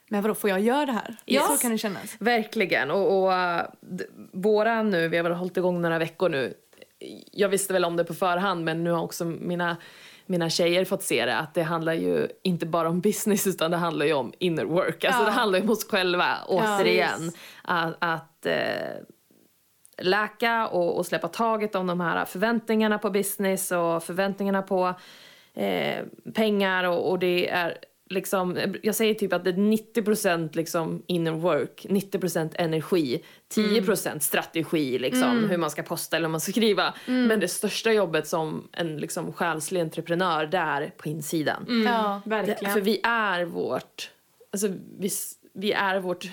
men 0.09 0.21
vadå 0.21 0.35
får 0.35 0.49
jag 0.49 0.59
göra 0.59 0.85
det 0.85 0.91
här? 0.91 1.15
Ja. 1.25 1.41
Så 1.41 1.61
kan 1.61 1.71
det 1.71 1.77
kännas. 1.77 2.15
Verkligen. 2.19 2.91
Och, 2.91 3.23
och 3.23 3.31
uh, 3.31 3.61
våra 4.33 4.83
nu, 4.83 5.07
vi 5.07 5.17
har 5.17 5.23
väl 5.23 5.33
hållit 5.33 5.57
igång 5.57 5.81
några 5.81 5.99
veckor 5.99 6.29
nu. 6.29 6.53
Jag 7.31 7.49
visste 7.49 7.73
väl 7.73 7.85
om 7.85 7.95
det 7.97 8.03
på 8.03 8.13
förhand 8.13 8.65
men 8.65 8.83
nu 8.83 8.91
har 8.91 9.03
också 9.03 9.25
mina, 9.25 9.77
mina 10.25 10.49
tjejer 10.49 10.85
fått 10.85 11.03
se 11.03 11.25
det 11.25 11.37
att 11.37 11.53
det 11.53 11.63
handlar 11.63 11.93
ju 11.93 12.27
inte 12.43 12.65
bara 12.65 12.89
om 12.89 12.99
business 13.01 13.47
utan 13.47 13.71
det 13.71 13.77
handlar 13.77 14.05
ju 14.05 14.13
om 14.13 14.33
inner 14.39 14.65
work. 14.65 15.03
Alltså 15.03 15.21
Ja. 15.21 15.25
det 15.25 15.31
handlar 15.31 15.59
ju 15.59 15.63
om 15.65 15.69
oss 15.71 15.89
själva 15.89 16.37
återigen. 16.47 17.21
visst. 17.21 17.37
att 17.63 17.95
att 17.99 18.45
eh, 18.45 19.01
läka 20.01 20.67
och, 20.67 20.97
och 20.97 21.05
släppa 21.05 21.27
taget 21.27 21.75
om 21.75 21.87
de 21.87 22.01
här 22.01 22.25
förväntningarna 22.25 22.97
på 22.97 23.09
business 23.09 23.71
och 23.71 24.03
förväntningarna 24.03 24.61
på 24.61 24.93
eh, 25.53 26.03
pengar 26.35 26.83
och, 26.83 27.09
och 27.09 27.19
det 27.19 27.49
är 27.49 27.77
liksom, 28.09 28.57
jag 28.83 28.95
säger 28.95 29.13
typ 29.13 29.33
att 29.33 29.43
det 29.43 29.49
är 29.49 29.53
90% 29.53 30.55
liksom 30.55 31.03
inner 31.07 31.31
work, 31.31 31.85
90% 31.89 32.51
energi, 32.55 33.23
10% 33.55 34.19
strategi 34.19 34.99
liksom, 34.99 35.49
hur 35.49 35.57
man 35.57 35.71
ska 35.71 35.83
posta 35.83 36.17
eller 36.17 36.27
hur 36.27 36.31
man 36.31 36.41
ska 36.41 36.51
skriva. 36.51 36.93
Men 37.05 37.39
det 37.39 37.47
största 37.47 37.91
jobbet 37.91 38.27
som 38.27 38.67
en 38.71 38.97
liksom 38.97 39.33
själslig 39.33 39.81
entreprenör, 39.81 40.45
det 40.45 40.57
är 40.57 40.93
på 40.97 41.09
insidan. 41.09 41.83
Ja. 41.85 42.21
Det, 42.23 42.29
Verkligen. 42.29 42.73
för 42.73 42.81
vi 42.81 42.99
är 43.03 43.45
vårt, 43.45 44.11
alltså 44.51 44.67
vi, 44.99 45.09
vi 45.53 45.71
är 45.71 45.99
vårt, 45.99 46.25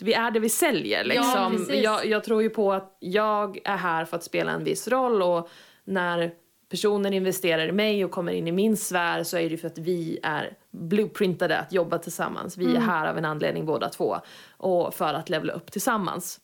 vi 0.00 0.12
är 0.12 0.30
det 0.30 0.40
vi 0.40 0.48
säljer 0.48 1.04
liksom. 1.04 1.56
precis. 1.56 1.82
jag, 1.82 2.06
jag 2.06 2.24
tror 2.24 2.42
ju 2.42 2.50
på 2.50 2.72
att 2.72 2.96
jag 3.00 3.58
är 3.64 3.76
här 3.76 4.04
för 4.04 4.16
att 4.16 4.24
spela 4.24 4.52
en 4.52 4.64
viss 4.64 4.88
roll 4.88 5.22
och 5.22 5.50
när 5.84 6.32
personen 6.68 7.12
investerar 7.12 7.68
i 7.68 7.72
mig 7.72 8.04
och 8.04 8.10
kommer 8.10 8.32
in 8.32 8.48
i 8.48 8.52
min 8.52 8.76
sfär 8.76 9.22
så 9.22 9.38
är 9.38 9.50
det 9.50 9.56
för 9.56 9.66
att 9.66 9.78
vi 9.78 10.18
är 10.22 10.56
blueprintade 10.70 11.58
att 11.58 11.72
jobba 11.72 11.98
tillsammans. 11.98 12.56
Vi 12.56 12.76
är 12.76 12.80
här 12.80 13.06
av 13.06 13.18
en 13.18 13.24
anledning 13.24 13.66
båda 13.66 13.88
två 13.88 14.16
och 14.56 14.94
för 14.94 15.14
att 15.14 15.28
levla 15.28 15.52
upp 15.52 15.72
tillsammans. 15.72 16.40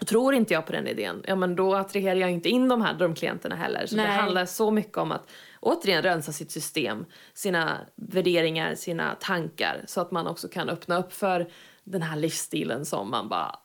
Och 0.00 0.06
tror 0.06 0.34
inte 0.34 0.54
jag 0.54 0.66
på 0.66 0.72
den 0.72 0.86
idén, 0.86 1.22
ja 1.26 1.36
men 1.36 1.56
då 1.56 1.74
attraherar 1.74 2.14
jag 2.14 2.30
inte 2.30 2.48
in 2.48 2.68
de 2.68 2.82
här 2.82 2.94
drömklienterna 2.94 3.56
heller. 3.56 3.86
Så 3.86 3.96
det 3.96 4.02
Nej. 4.02 4.16
handlar 4.16 4.46
så 4.46 4.70
mycket 4.70 4.98
om 4.98 5.12
att 5.12 5.30
återigen 5.60 6.02
rensa 6.02 6.32
sitt 6.32 6.50
system, 6.50 7.04
sina 7.34 7.78
värderingar, 7.96 8.74
sina 8.74 9.14
tankar 9.20 9.84
så 9.86 10.00
att 10.00 10.10
man 10.10 10.26
också 10.26 10.48
kan 10.48 10.68
öppna 10.68 10.98
upp 10.98 11.12
för 11.12 11.50
den 11.84 12.02
här 12.02 12.16
livsstilen 12.16 12.84
som 12.84 13.10
man 13.10 13.28
bara, 13.28 13.56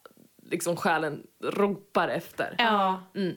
liksom 0.49 0.75
själen 0.75 1.23
ropar 1.43 2.07
efter. 2.07 2.55
Ja. 2.57 3.03
Mm. 3.15 3.35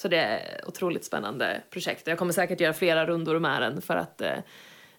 Så 0.00 0.08
det 0.08 0.16
är 0.16 0.60
otroligt 0.68 1.04
spännande 1.04 1.62
projekt. 1.70 2.06
Jag 2.06 2.18
kommer 2.18 2.32
säkert 2.32 2.60
göra 2.60 2.72
flera 2.72 3.06
rundor 3.06 3.38
med 3.38 3.62
den 3.62 3.82
för 3.82 3.96
att 3.96 4.20
eh, 4.20 4.32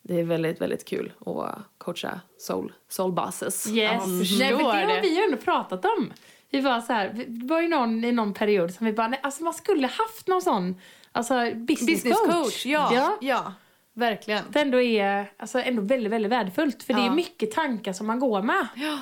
det 0.01 0.19
är 0.19 0.23
väldigt, 0.23 0.61
väldigt 0.61 0.85
kul 0.85 1.11
att 1.25 1.57
coacha 1.77 2.19
soul, 2.37 2.73
soul 2.89 3.11
bosses. 3.11 3.67
Yes. 3.67 3.75
Ja, 3.75 4.05
Nej, 4.07 4.25
för 4.25 4.65
det 4.87 4.93
har 4.93 5.01
vi 5.01 5.15
ju 5.17 5.23
ändå 5.23 5.37
pratat 5.37 5.85
om. 5.85 6.13
Vi 6.49 6.61
var 6.61 6.81
så 6.81 6.93
här, 6.93 7.25
det 7.27 7.47
var 7.47 7.61
ju 7.61 7.67
någon 7.67 8.03
i 8.03 8.11
någon 8.11 8.33
period 8.33 8.73
som 8.73 8.85
vi 8.85 8.93
bara, 8.93 9.07
nej, 9.07 9.19
alltså 9.23 9.43
man 9.43 9.53
skulle 9.53 9.87
haft 9.87 10.27
någon 10.27 10.41
sån 10.41 10.81
alltså 11.11 11.33
business, 11.55 12.03
Business 12.03 12.17
coach. 12.19 12.33
coach, 12.33 12.65
ja. 12.65 12.91
ja. 12.93 13.17
ja. 13.21 13.53
Verkligen. 13.93 14.43
Det 14.49 14.59
ändå 14.61 14.81
är 14.81 15.31
alltså 15.37 15.59
ändå 15.59 15.81
väldigt, 15.81 16.11
väldigt 16.11 16.31
värdefullt. 16.31 16.83
För 16.83 16.93
det 16.93 17.01
är 17.01 17.05
Ja. 17.05 17.13
mycket 17.13 17.51
tankar 17.51 17.93
som 17.93 18.07
man 18.07 18.19
går 18.19 18.41
med. 18.41 18.67
Ja. 18.75 18.99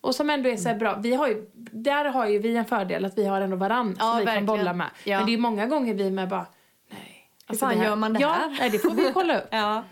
Och 0.00 0.14
som 0.14 0.30
ändå 0.30 0.48
är 0.48 0.56
så 0.56 0.68
här 0.68 0.76
bra. 0.76 0.96
Vi 1.02 1.14
har 1.14 1.28
ju, 1.28 1.50
där 1.72 2.04
har 2.04 2.26
ju 2.26 2.38
vi 2.38 2.56
en 2.56 2.64
fördel 2.64 3.04
att 3.04 3.18
vi 3.18 3.26
har 3.26 3.40
ändå 3.40 3.56
varann 3.56 3.96
Ja, 3.98 4.04
som 4.04 4.18
vi 4.18 4.24
verkligen. 4.24 4.46
kan 4.46 4.56
bolla 4.56 4.72
med. 4.72 4.90
Ja. 5.04 5.18
Men 5.18 5.26
det 5.26 5.34
är 5.34 5.38
många 5.38 5.66
gånger 5.66 5.94
vi 5.94 6.10
med 6.10 6.28
bara, 6.28 6.46
nej. 6.88 7.30
alltså 7.46 7.66
fan 7.66 7.82
gör 7.82 7.96
man 7.96 8.12
det 8.12 8.20
ja, 8.20 8.28
här? 8.28 8.56
Nej, 8.60 8.70
det 8.70 8.78
får 8.78 8.90
vi 8.90 9.10
kolla 9.14 9.38
upp. 9.38 9.48
Ja. 9.50 9.84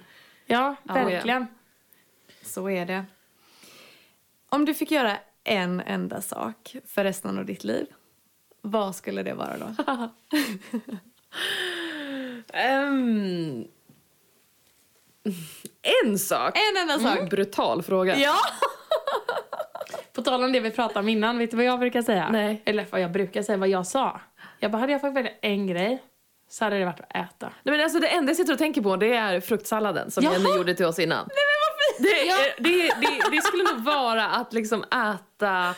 Ja, 0.47 0.77
Ja, 0.87 0.95
verkligen. 0.95 1.47
Så 2.43 2.71
är 2.71 2.87
det. 2.87 3.05
Om 4.49 4.65
du 4.65 4.75
fick 4.75 4.91
göra 4.91 5.17
en 5.45 5.81
enda 5.81 6.21
sak 6.21 6.77
för 6.87 7.05
resten 7.05 7.39
av 7.39 7.45
ditt 7.45 7.65
liv, 7.65 7.87
vad 8.63 8.95
skulle 8.97 9.23
det 9.23 9.35
vara 9.35 9.57
då? 9.59 9.75
Ehm, 12.53 13.65
en 16.03 16.19
sak. 16.19 16.59
En 16.59 16.83
enda 16.83 16.99
sak. 16.99 17.31
Brutal 17.31 17.83
fråga. 17.83 18.17
Ja! 18.17 18.35
På 20.13 20.23
tal 20.23 20.45
om 20.45 20.53
det 20.53 20.61
vi 20.61 20.71
pratade 20.71 21.01
om 21.01 21.09
innan, 21.09 21.39
vet 21.39 21.51
du 21.51 21.57
vad 21.57 21.67
jag 21.67 21.79
brukar 21.81 22.03
säga? 22.03 22.29
Nej. 22.33 22.63
Eller 22.65 22.87
vad 22.91 23.01
jag 23.01 23.13
brukar 23.13 23.43
säga, 23.43 23.59
vad 23.59 23.69
jag 23.69 23.87
sa. 23.87 24.21
Jag 24.59 24.71
bara, 24.71 24.79
hade 24.79 24.93
jag 24.93 25.01
fått 25.01 25.15
välja 25.15 25.31
en 25.43 25.67
grej 25.67 26.03
så 26.51 26.65
hade 26.65 26.79
det 26.79 26.85
varit 26.85 27.01
att 27.01 27.17
äta. 27.17 27.47
Nej, 27.63 27.75
men 27.77 27.81
alltså, 27.81 27.99
det 27.99 28.09
enda 28.09 28.31
jag 28.31 28.37
sitter 28.37 28.53
och 28.53 28.59
tänker 28.59 28.83
på 28.83 28.97
det 28.97 29.15
är 29.15 29.41
fruktsalladen 29.41 30.11
som 30.11 30.25
Jaha. 30.25 30.33
Jenny 30.33 30.57
gjorde 30.57 30.75
till 30.75 30.87
oss 30.87 30.99
innan. 30.99 31.29
Nej, 31.29 31.37
men 31.37 31.59
vad 31.65 32.13
det, 32.13 32.29
är- 32.29 32.63
det, 32.63 33.07
det, 33.07 33.37
det 33.37 33.43
skulle 33.43 33.63
nog 33.65 33.85
vara 33.85 34.27
att 34.29 34.53
liksom 34.53 34.85
äta, 34.85 35.75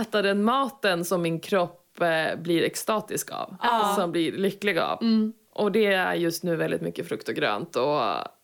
äta 0.00 0.22
den 0.22 0.44
maten 0.44 1.04
som 1.04 1.22
min 1.22 1.40
kropp 1.40 2.00
eh, 2.00 2.36
blir 2.40 2.62
extatisk 2.62 3.30
av. 3.32 3.56
Som 3.96 4.12
blir 4.12 4.32
lycklig 4.32 4.78
av. 4.78 4.98
Och 5.54 5.72
det 5.72 5.86
är 5.86 6.14
just 6.14 6.42
nu 6.44 6.56
väldigt 6.56 6.80
mycket 6.80 7.08
frukt 7.08 7.28
och 7.28 7.34
grönt 7.34 7.76
och, 7.76 8.00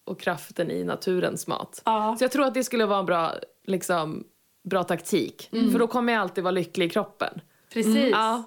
och 0.07 0.21
kraften 0.21 0.71
i 0.71 0.85
naturens 0.85 1.47
mat. 1.47 1.83
Ja. 1.85 2.17
Så 2.19 2.25
jag 2.25 2.31
tror 2.33 2.45
att 2.47 2.55
det 2.55 2.65
skulle 2.65 2.87
vara 2.87 2.99
en 2.99 3.07
bra, 3.07 3.33
liksom, 3.67 4.25
bra 4.71 4.85
taktik. 4.85 5.49
För 5.73 5.79
då 5.79 5.87
kommer 5.87 6.13
jag 6.13 6.23
alltid 6.23 6.45
vara 6.45 6.53
lycklig 6.53 6.87
i 6.87 6.89
kroppen. 6.89 7.41
Precis. 7.73 8.09
Ja. 8.13 8.45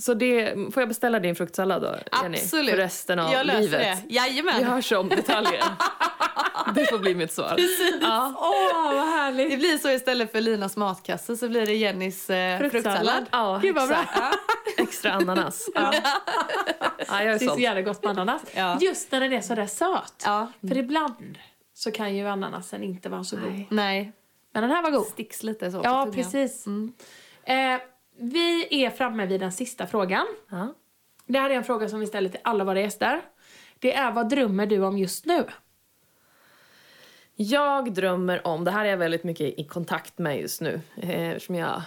Så 0.00 0.14
det, 0.14 0.54
får 0.74 0.80
jag 0.80 0.88
beställa 0.88 1.20
din 1.20 1.34
fruktsallad 1.36 1.82
då, 1.82 1.94
Jenny? 2.22 2.36
Absolut. 2.38 2.70
För 2.70 2.76
resten 2.76 3.18
av 3.18 3.32
jag 3.32 3.46
löser 3.46 3.60
livet. 3.60 3.80
det. 3.80 3.98
Vi 4.08 4.14
Jajamän. 4.14 4.64
hörs 4.64 4.92
om 4.92 5.08
detaljer. 5.08 5.64
det 6.74 6.86
får 6.86 6.98
bli 6.98 7.14
mitt 7.14 7.32
svar. 7.32 7.56
Ja. 8.00 8.34
Åh, 8.38 8.94
vad 8.96 9.06
härligt. 9.06 9.50
Det 9.50 9.56
blir 9.56 9.78
så 9.78 9.90
istället 9.90 10.32
för 10.32 10.40
Linas 10.40 10.76
matkasse 10.76 11.36
så 11.36 11.48
blir 11.48 11.66
det 11.66 11.74
Jennys 11.74 12.30
eh, 12.30 12.58
Fruktsallad. 12.58 12.82
fruktsallad. 12.94 13.26
Ja, 13.30 13.58
Gud, 13.62 13.74
vad 13.74 13.88
bra. 13.88 14.04
Extra 14.78 15.12
ananas. 15.12 15.68
Ja. 15.74 15.94
Ja, 17.08 17.22
jag 17.22 17.34
är 17.34 17.38
Det 17.38 17.44
är 17.44 17.48
så 17.48 17.58
jävla 17.60 17.82
gott 17.82 18.02
med 18.02 18.10
ananas. 18.10 18.42
Ja. 18.54 18.78
Just 18.80 19.12
när 19.12 19.20
den 19.20 19.32
är 19.32 19.40
så 19.40 19.54
där 19.54 19.66
söt. 19.66 20.22
Ja. 20.24 20.52
För 20.60 20.76
ibland 20.78 21.38
så 21.74 21.90
kan 21.90 22.16
ju 22.16 22.28
ananasen 22.28 22.82
inte 22.82 23.08
vara 23.08 23.24
så 23.24 23.36
god. 23.36 23.64
Nej. 23.70 24.12
Men 24.56 24.62
den 24.62 24.70
här 24.70 24.82
var 24.82 24.90
god. 24.90 25.06
Sticks 25.06 25.42
lite 25.42 25.70
så 25.70 25.80
Ja, 25.84 26.10
precis. 26.14 26.66
Eh, 27.42 27.80
vi 28.18 28.84
är 28.84 28.90
framme 28.90 29.26
vid 29.26 29.40
den 29.40 29.52
sista 29.52 29.86
frågan. 29.86 30.26
Ja. 30.48 30.74
Det 31.26 31.38
här 31.38 31.50
är 31.50 31.54
en 31.54 31.64
fråga 31.64 31.88
som 31.88 32.00
vi 32.00 32.06
ställer 32.06 32.28
till 32.28 32.40
alla 32.44 32.64
våra 32.64 32.80
gäster. 32.80 33.22
Det 33.78 33.94
är 33.94 34.12
vad 34.12 34.28
drömmer 34.28 34.66
du 34.66 34.84
om 34.84 34.98
just 34.98 35.26
nu? 35.26 35.44
Jag 37.34 37.94
drömmer 37.94 38.46
om, 38.46 38.64
det 38.64 38.70
här 38.70 38.84
är 38.84 38.88
jag 38.90 38.96
väldigt 38.96 39.24
mycket 39.24 39.58
i 39.58 39.64
kontakt 39.64 40.18
med 40.18 40.40
just 40.40 40.60
nu 40.60 40.80
eh, 40.96 41.30
eftersom 41.30 41.54
jag 41.54 41.82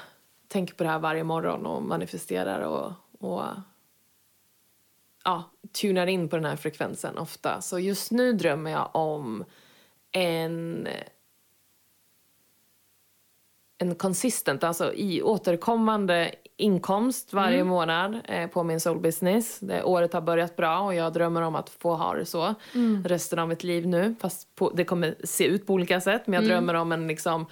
tänker 0.47 0.73
på 0.73 0.83
det 0.83 0.89
här 0.89 0.99
varje 0.99 1.23
morgon 1.23 1.65
och 1.65 1.83
manifesterar 1.83 2.61
och, 2.61 2.91
och 3.19 3.43
ja, 5.23 5.43
tunar 5.81 6.07
in 6.07 6.29
på 6.29 6.35
den 6.35 6.45
här 6.45 6.55
frekvensen 6.55 7.17
ofta. 7.17 7.61
Så 7.61 7.79
just 7.79 8.11
nu 8.11 8.33
drömmer 8.33 8.71
jag 8.71 8.89
om 8.93 9.45
en 10.11 10.87
en 13.81 13.95
consistent, 13.95 14.63
alltså 14.63 14.93
i 14.93 15.21
återkommande 15.21 16.31
inkomst 16.57 17.33
varje 17.33 17.63
månad 17.63 18.19
eh, 18.23 18.47
på 18.47 18.63
min 18.63 18.79
soul 18.79 18.99
business. 18.99 19.59
Det, 19.59 19.83
året 19.83 20.13
har 20.13 20.21
börjat 20.21 20.55
bra 20.55 20.79
och 20.79 20.95
jag 20.95 21.13
drömmer 21.13 21.41
om 21.41 21.55
att 21.55 21.69
få 21.69 21.95
ha 21.95 22.13
det 22.13 22.25
så 22.25 22.55
resten 23.05 23.39
av 23.39 23.47
mitt 23.47 23.63
liv 23.63 23.87
nu. 23.87 24.15
Fast 24.21 24.55
på, 24.55 24.69
det 24.69 24.83
kommer 24.83 25.15
se 25.23 25.45
ut 25.45 25.67
på 25.67 25.73
olika 25.73 26.01
sätt 26.01 26.21
men 26.25 26.33
jag 26.33 26.43
drömmer 26.49 26.73
om 26.73 26.91
en 26.91 27.07
liksom 27.07 27.45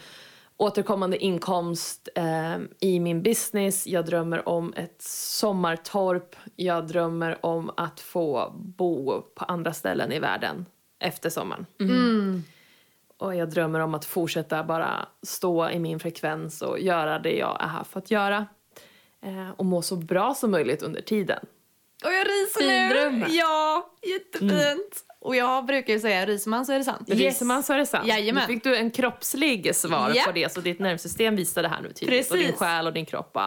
återkommande 0.57 1.17
inkomst 1.17 2.09
eh, 2.15 2.57
i 2.79 2.99
min 2.99 3.23
business. 3.23 3.87
Jag 3.87 4.05
drömmer 4.05 4.49
om 4.49 4.73
ett 4.75 5.01
sommartorp. 5.01 6.35
Jag 6.55 6.87
drömmer 6.87 7.45
om 7.45 7.71
att 7.77 7.99
få 7.99 8.53
bo 8.55 9.21
på 9.21 9.45
andra 9.45 9.73
ställen 9.73 10.11
i 10.11 10.19
världen 10.19 10.65
efter 10.99 11.29
sommaren. 11.29 11.65
Och 13.17 13.35
jag 13.35 13.49
drömmer 13.49 13.79
om 13.79 13.95
att 13.95 14.05
fortsätta 14.05 14.63
bara 14.63 15.07
stå 15.23 15.69
i 15.69 15.79
min 15.79 15.99
frekvens 15.99 16.61
och 16.61 16.79
göra 16.79 17.19
det 17.19 17.37
jag 17.37 17.63
är 17.63 17.67
här 17.67 17.83
för 17.83 17.99
att 17.99 18.11
göra. 18.11 18.45
Eh, 19.21 19.49
och 19.57 19.65
må 19.65 19.81
så 19.81 19.95
bra 19.95 20.33
som 20.33 20.51
möjligt 20.51 20.83
under 20.83 21.01
tiden. 21.01 21.39
Och 22.05 22.13
jag 22.13 22.27
ryser 22.27 22.67
nu! 22.67 22.93
dröm. 22.93 23.25
Ja, 23.29 23.93
jättefint! 24.01 25.05
Och 25.19 25.35
jag 25.35 25.65
brukar 25.65 25.93
ju 25.93 25.99
säga, 25.99 26.25
ryser 26.25 26.49
man 26.49 26.65
så 26.65 26.73
är 26.73 26.77
det 26.77 26.83
sant. 26.83 27.09
Yes. 27.09 27.19
Ryser 27.19 27.45
man 27.45 27.63
så 27.63 27.73
är 27.73 27.77
det 27.77 27.85
sant. 27.85 28.07
Jajamän. 28.07 28.43
Nu 28.47 28.53
fick 28.53 28.63
du 28.63 28.75
en 28.75 28.91
kroppslig 28.91 29.75
svar 29.75 30.11
Ja. 30.15 30.23
på 30.25 30.31
det 30.31 30.51
så 30.51 30.61
ditt 30.61 30.79
nervsystem 30.79 31.35
visar 31.35 31.63
det 31.63 31.69
här 31.69 31.81
nu 31.81 31.91
tydligt. 31.91 32.31
Och 32.31 32.37
din 32.37 32.45
Precis. 32.45 32.59
själ 32.59 32.87
och 32.87 32.93
din 32.93 33.05
kropp 33.05 33.31
och 33.33 33.41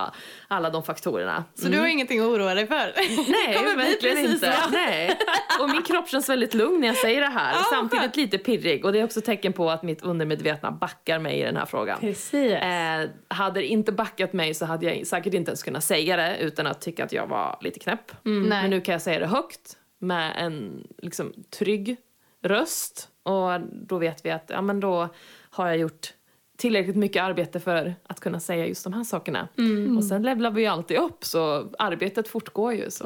alla 0.49 0.71
de 0.71 0.83
faktorerna. 0.83 1.45
Så 1.55 1.69
du 1.69 1.79
har 1.79 1.87
ingenting 1.87 2.21
att 2.21 2.27
oroa 2.27 2.55
dig 2.55 2.67
för? 2.67 2.75
Nej, 3.33 3.55
kommer 3.57 3.75
bli 3.77 3.85
verkligen 3.85 4.17
precis 4.17 4.35
inte. 4.35 4.53
så. 4.63 4.71
Nej. 4.71 5.19
Och 5.61 5.71
min 5.71 5.83
kropp 5.83 6.09
känns 6.09 6.29
väldigt 6.29 6.55
lugn 6.55 6.81
när 6.81 6.87
jag 6.89 6.97
säger 6.97 7.21
det 7.21 7.27
här. 7.27 7.53
Ja, 7.53 7.65
Samtidigt 7.71 8.03
skönt. 8.03 8.17
lite 8.17 8.39
pirrig. 8.39 8.85
Och 8.85 8.93
det 8.93 9.01
är 9.01 9.05
också 9.05 9.21
tecken 9.21 9.53
på 9.53 9.71
att 9.71 9.83
mitt 9.83 10.03
undermedvetna 10.03 10.71
backar 10.71 11.19
mig 11.19 11.41
i 11.41 11.43
den 11.43 11.57
här 11.57 11.67
frågan. 11.67 12.01
Precis. 12.01 12.53
Eh, 12.53 13.09
hade 13.29 13.61
det 13.61 13.67
inte 13.67 13.93
backat 13.93 14.33
mig 14.33 14.55
så 14.55 14.65
hade 14.65 14.87
jag 14.95 15.07
säkert 15.07 15.35
inte 15.35 15.51
ens 15.51 15.63
kunnat 15.63 15.85
säga 15.85 16.17
det 16.17 16.37
utan 16.39 16.67
att 16.67 16.81
tycka 16.81 17.05
att 17.05 17.13
jag 17.13 17.27
var 17.27 17.59
lite 17.61 17.79
knäpp. 17.79 18.13
Nej. 18.23 18.35
Men 18.49 18.71
nu 18.71 18.81
kan 18.81 18.93
jag 18.93 19.03
säga 19.03 19.19
det 19.19 19.27
högt 19.27 19.77
med 20.01 20.33
en 20.37 20.87
liksom, 20.99 21.33
trygg 21.51 21.97
röst. 22.43 23.09
Och 23.23 23.61
då 23.73 23.99
vet 23.99 24.25
vi 24.25 24.31
att 24.31 24.45
ja, 24.49 24.63
men 24.63 24.81
då 24.81 25.09
har 25.51 25.67
jag 25.67 25.79
gjort 25.79 26.15
tillräckligt 26.57 26.97
mycket 26.97 27.23
arbete 27.23 27.61
för 27.61 27.95
att 28.07 28.21
kunna 28.21 28.41
säga 28.41 28.67
just 28.67 28.85
de 28.85 28.93
här 28.93 29.05
sakerna. 29.05 29.49
Och 29.97 30.05
sen 30.05 30.23
levlar 30.23 30.51
vi 30.51 30.63
ju 30.63 30.67
alltid 30.67 30.97
upp 30.97 31.25
så 31.25 31.71
arbetet 31.79 32.29
fortgår 32.29 32.75
ju. 32.75 32.91
Så 32.91 33.05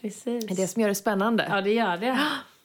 Precis. 0.00 0.46
det 0.46 0.54
är 0.54 0.56
det 0.56 0.68
som 0.68 0.82
gör 0.82 0.88
det 0.88 0.94
spännande. 0.94 1.46
Ja, 1.50 1.60
det 1.60 1.72
gör 1.72 1.96
det. 1.96 2.18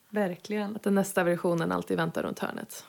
Verkligen. 0.10 0.76
Att 0.76 0.84
den 0.84 0.96
nästa 0.96 1.24
versionen 1.24 1.72
alltid 1.72 1.98
väntar 1.98 2.24
runt 2.24 2.40
hörnet. 2.40 2.86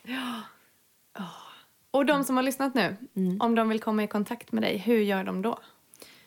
Och 1.91 2.07
de 2.07 2.25
som 2.25 2.37
har 2.37 2.43
lyssnat 2.43 2.75
nu, 2.75 2.97
om 3.41 3.55
de 3.55 3.69
vill 3.69 3.81
komma 3.81 4.05
i 4.05 4.07
kontakt 4.07 4.53
med 4.53 4.63
dig, 4.63 4.79
hur 4.79 4.99
gör 4.99 5.25
de 5.25 5.43
då? 5.43 5.59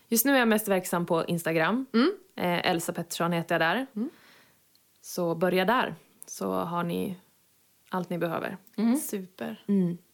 Just 0.08 0.26
nu 0.26 0.34
är 0.34 0.40
jag 0.40 0.48
mest 0.48 0.68
verksam 0.68 1.06
på 1.06 1.26
Instagram. 1.26 1.86
Eh, 2.36 2.70
Elsa 2.70 2.94
Pettersson 2.94 3.32
heter 3.32 3.56
jag 3.56 3.62
där. 3.62 3.88
Så 5.06 5.36
börja 5.36 5.66
där, 5.66 5.96
så 6.26 6.52
har 6.52 6.84
ni 6.84 7.18
allt 7.90 8.10
ni 8.10 8.18
behöver. 8.18 8.58
Super. 9.02 9.64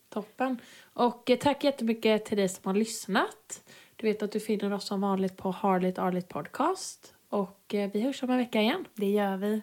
Toppen. 0.10 0.60
Och 0.94 1.30
eh, 1.30 1.38
tack 1.38 1.64
jättemycket 1.64 2.26
till 2.26 2.38
dig 2.38 2.50
som 2.50 2.62
har 2.66 2.74
lyssnat. 2.74 3.64
Du 3.96 4.08
vet 4.08 4.24
att 4.24 4.32
du 4.32 4.40
finner 4.40 4.74
oss 4.74 4.88
som 4.88 5.02
vanligt 5.02 5.38
på 5.38 5.52
Harligt 5.52 6.00
Arligt 6.00 6.30
Podcast. 6.30 7.14
Och 7.30 7.74
eh, 7.74 7.90
vi 7.94 8.02
hörs 8.02 8.24
om 8.24 8.30
en 8.30 8.38
vecka 8.38 8.62
igen. 8.62 8.86
Det 8.94 9.10
gör 9.10 9.38
vi. 9.38 9.62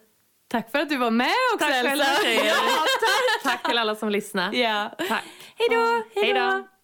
Tack 0.48 0.70
för 0.70 0.78
att 0.78 0.88
du 0.88 0.96
var 0.96 1.10
med 1.10 1.32
också 1.54 1.66
Tack 1.66 1.84
Elsa! 1.84 2.04
Ja, 2.44 2.54
tack! 3.00 3.42
Tack 3.42 3.68
till 3.68 3.78
alla 3.78 3.94
som 3.94 4.10
lyssnar. 4.10 4.52
Ja. 4.54 4.94
Tack. 4.98 5.24
Hej 5.56 5.68
då! 5.70 6.02
Hej 6.20 6.32
då! 6.32 6.77